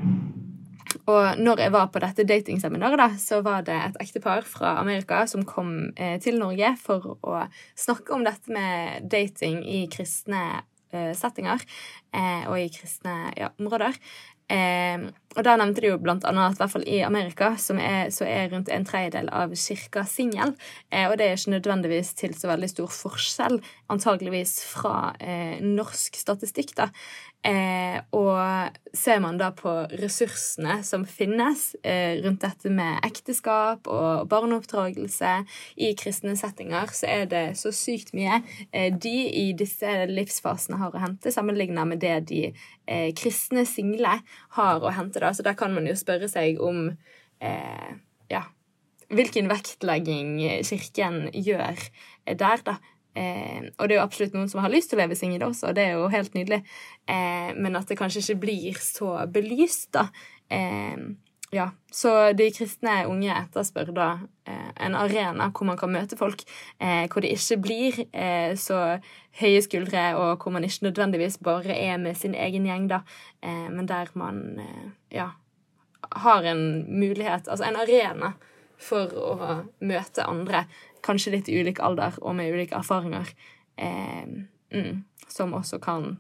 [1.09, 5.22] og når jeg var på dette datingseminaret, da, så var det et ektepar fra Amerika
[5.29, 7.45] som kom eh, til Norge for å
[7.76, 10.62] snakke om dette med dating i kristne
[10.93, 11.61] eh, settinger
[12.16, 13.97] eh, og i kristne ja, områder.
[14.49, 18.09] Eh, og da nevnte de jo blant annet at i hvert fall i Amerika er,
[18.14, 20.55] så er rundt en tredjedel av kirka singel.
[20.89, 23.59] Eh, og det er ikke nødvendigvis til så veldig stor forskjell,
[23.93, 26.89] antageligvis fra eh, norsk statistikk, da.
[27.47, 29.70] Eh, og ser man da på
[30.01, 35.35] ressursene som finnes eh, rundt dette med ekteskap og barneoppdragelse
[35.79, 38.41] i kristne settinger, så er det så sykt mye
[38.72, 44.18] eh, de i disse livsfasene har å hente, sammenlignet med det de eh, kristne single
[44.59, 45.17] har å hente.
[45.24, 46.86] Da, Så da kan man jo spørre seg om
[47.40, 47.90] eh,
[48.30, 48.44] ja,
[49.08, 51.88] hvilken vektlegging Kirken gjør
[52.28, 52.78] der, da.
[53.18, 55.70] Eh, og det er jo absolutt noen som har lyst til å leve singel også,
[55.70, 56.60] og det er jo helt nydelig.
[57.10, 60.08] Eh, men at det kanskje ikke blir så belyst, da.
[60.52, 61.08] Eh,
[61.51, 64.09] ja, Så de kristne unge etterspør da
[64.44, 66.42] eh, en arena hvor man kan møte folk,
[66.80, 68.99] eh, hvor det ikke blir eh, så
[69.40, 73.05] høye skuldre, og hvor man ikke nødvendigvis bare er med sin egen gjeng, da,
[73.70, 74.59] men der man
[75.14, 75.28] ja,
[76.11, 78.32] har en mulighet, altså en arena,
[78.78, 80.64] for å møte andre
[81.05, 83.30] kanskje litt i ulik alder og med ulike erfaringer,
[83.76, 84.26] eh,
[84.74, 86.16] mm, som også kan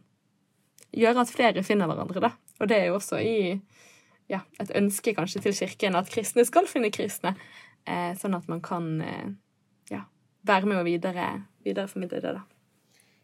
[0.94, 2.32] gjøre at flere finner hverandre, da.
[2.58, 3.58] Og det er jo også i
[4.28, 7.34] ja, et ønske kanskje til Kirken at kristne skal finne kristne,
[7.88, 9.26] eh, sånn at man kan eh,
[9.92, 10.04] ja,
[10.48, 11.30] være med og videre,
[11.66, 12.46] videreformidle det, da.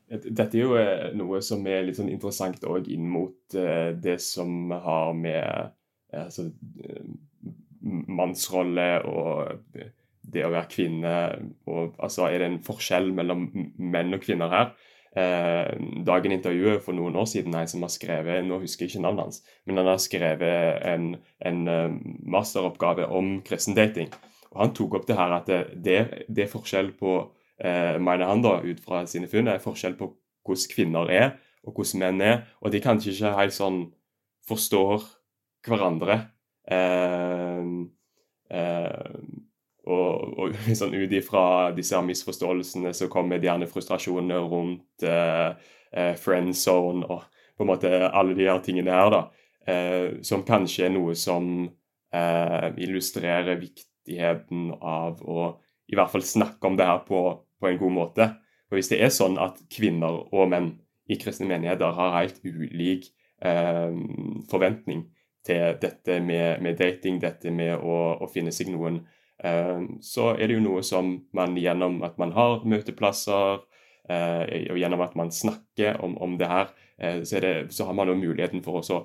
[0.05, 4.18] Dette er jo eh, noe som er litt sånn interessant òg inn mot eh, det
[4.22, 5.70] som har med
[6.12, 6.50] eh, altså,
[7.84, 9.78] mannsrolle og
[10.24, 11.14] det å være kvinne
[11.68, 14.70] og, altså, Er det en forskjell mellom menn og kvinner her?
[15.16, 15.70] Eh,
[16.06, 19.26] dagen intervjuet for noen år siden en som har skrevet nå husker jeg ikke navnet
[19.26, 21.08] hans, men han har skrevet en,
[21.44, 21.96] en uh,
[22.36, 24.12] masteroppgave om kristendating.
[24.54, 25.98] Og Han tok opp det her at det,
[26.28, 27.16] det er forskjell på
[27.58, 30.12] eh, mener han da, ut fra sine funn, er forskjell på
[30.44, 31.28] hvordan kvinner er
[31.64, 32.44] og hvordan menn er.
[32.60, 33.80] Og de kanskje ikke helt sånn
[34.48, 35.04] forstår
[35.64, 36.20] hverandre.
[36.70, 37.64] Eh,
[38.54, 39.10] eh,
[39.87, 45.55] og, og sånn ut ifra disse misforståelsene så kommer det gjerne frustrasjoner rundt eh,
[45.93, 47.24] eh, friend zone og
[47.55, 49.22] på en måte alle de her tingene her, da.
[49.70, 55.53] Eh, som kanskje er noe som eh, illustrerer viktigheten av å
[55.87, 57.20] i hvert fall snakke om det her på,
[57.61, 58.28] på en god måte.
[58.68, 60.72] For Hvis det er sånn at kvinner og menn
[61.07, 63.11] i kristne menigheter har helt ulik
[63.45, 63.93] eh,
[64.51, 65.05] forventning
[65.45, 69.03] til dette med, med, dating, dette med å, å finne seg noen,
[69.35, 73.64] så er det jo noe som man gjennom at man har møteplasser,
[74.09, 77.99] eh, og gjennom at man snakker om, om det her, eh, så, det, så, har
[77.99, 79.01] man jo muligheten for å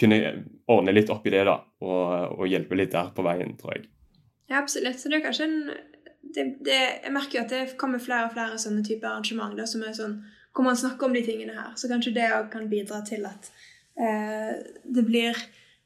[0.00, 0.18] kunne
[0.68, 3.88] ordne litt opp i det da, og, og hjelpe litt der på veien, tror jeg.
[4.50, 4.98] Ja, absolutt.
[4.98, 5.58] Så det er kanskje en
[6.34, 9.64] det, det, jeg merker jo at det kommer flere og flere sånne typer arrangement da,
[9.66, 10.20] som er sånn,
[10.54, 11.72] hvor man snakker om de tingene her.
[11.80, 13.48] Så kanskje det òg kan bidra til at
[13.98, 14.52] eh,
[14.84, 15.38] det blir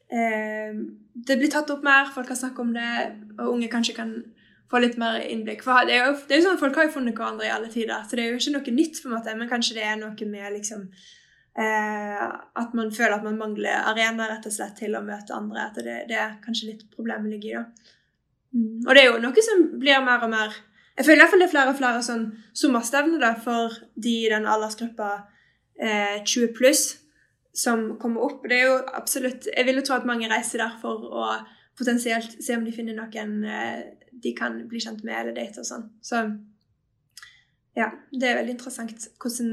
[0.09, 2.89] det blir tatt opp mer, folk har snakket om det,
[3.39, 4.11] og unge kanskje kan
[4.71, 5.63] få litt mer innblikk.
[5.65, 7.53] For det er jo, det er jo sånn at Folk har jo funnet hverandre i
[7.53, 9.85] alle tider, så det er jo ikke noe nytt, på en måte, men kanskje det
[9.85, 10.85] er noe med liksom
[11.61, 12.23] eh,
[12.61, 15.69] At man føler at man mangler arena rett og slett til å møte andre.
[15.69, 17.61] At det, det er kanskje litt problemet ligger i.
[17.61, 17.93] da.
[18.55, 18.81] Mm.
[18.85, 20.53] Og det er jo noe som blir mer og mer
[20.95, 24.29] Jeg føler i hvert fall det er flere og flere sånn sommerstevner for de i
[24.31, 25.09] den aldersgruppa
[25.75, 26.83] eh, 20 pluss
[27.55, 28.43] som kommer opp.
[28.49, 31.29] Det er jo absolutt Jeg vil jo tro at mange reiser der for å
[31.75, 33.79] potensielt se om de finner noen eh,
[34.23, 35.89] de kan bli kjent med eller date og sånn.
[36.03, 36.21] Så
[37.75, 39.49] ja, det er veldig interessant hvordan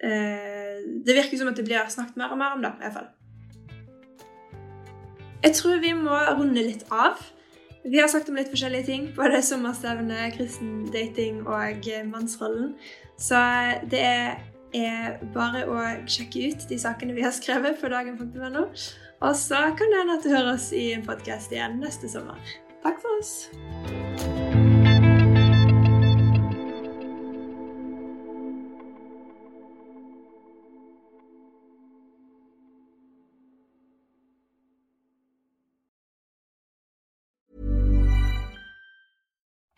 [0.00, 2.96] eh, Det virker som at det blir snakket mer og mer om det, i hvert
[2.96, 3.10] fall.
[5.42, 7.20] Jeg tror vi må runde litt av.
[7.82, 9.08] Vi har sagt om litt forskjellige ting.
[9.16, 12.76] Både sommerstevne, kristen dating og mannsrollen.
[13.18, 13.40] Så
[13.90, 14.06] det
[14.76, 18.66] er bare å sjekke ut de sakene vi har skrevet på dagen.no.
[19.22, 22.40] Og så kan det hende du hører oss i en podkast igjen neste sommer.
[22.82, 23.36] Takk for oss.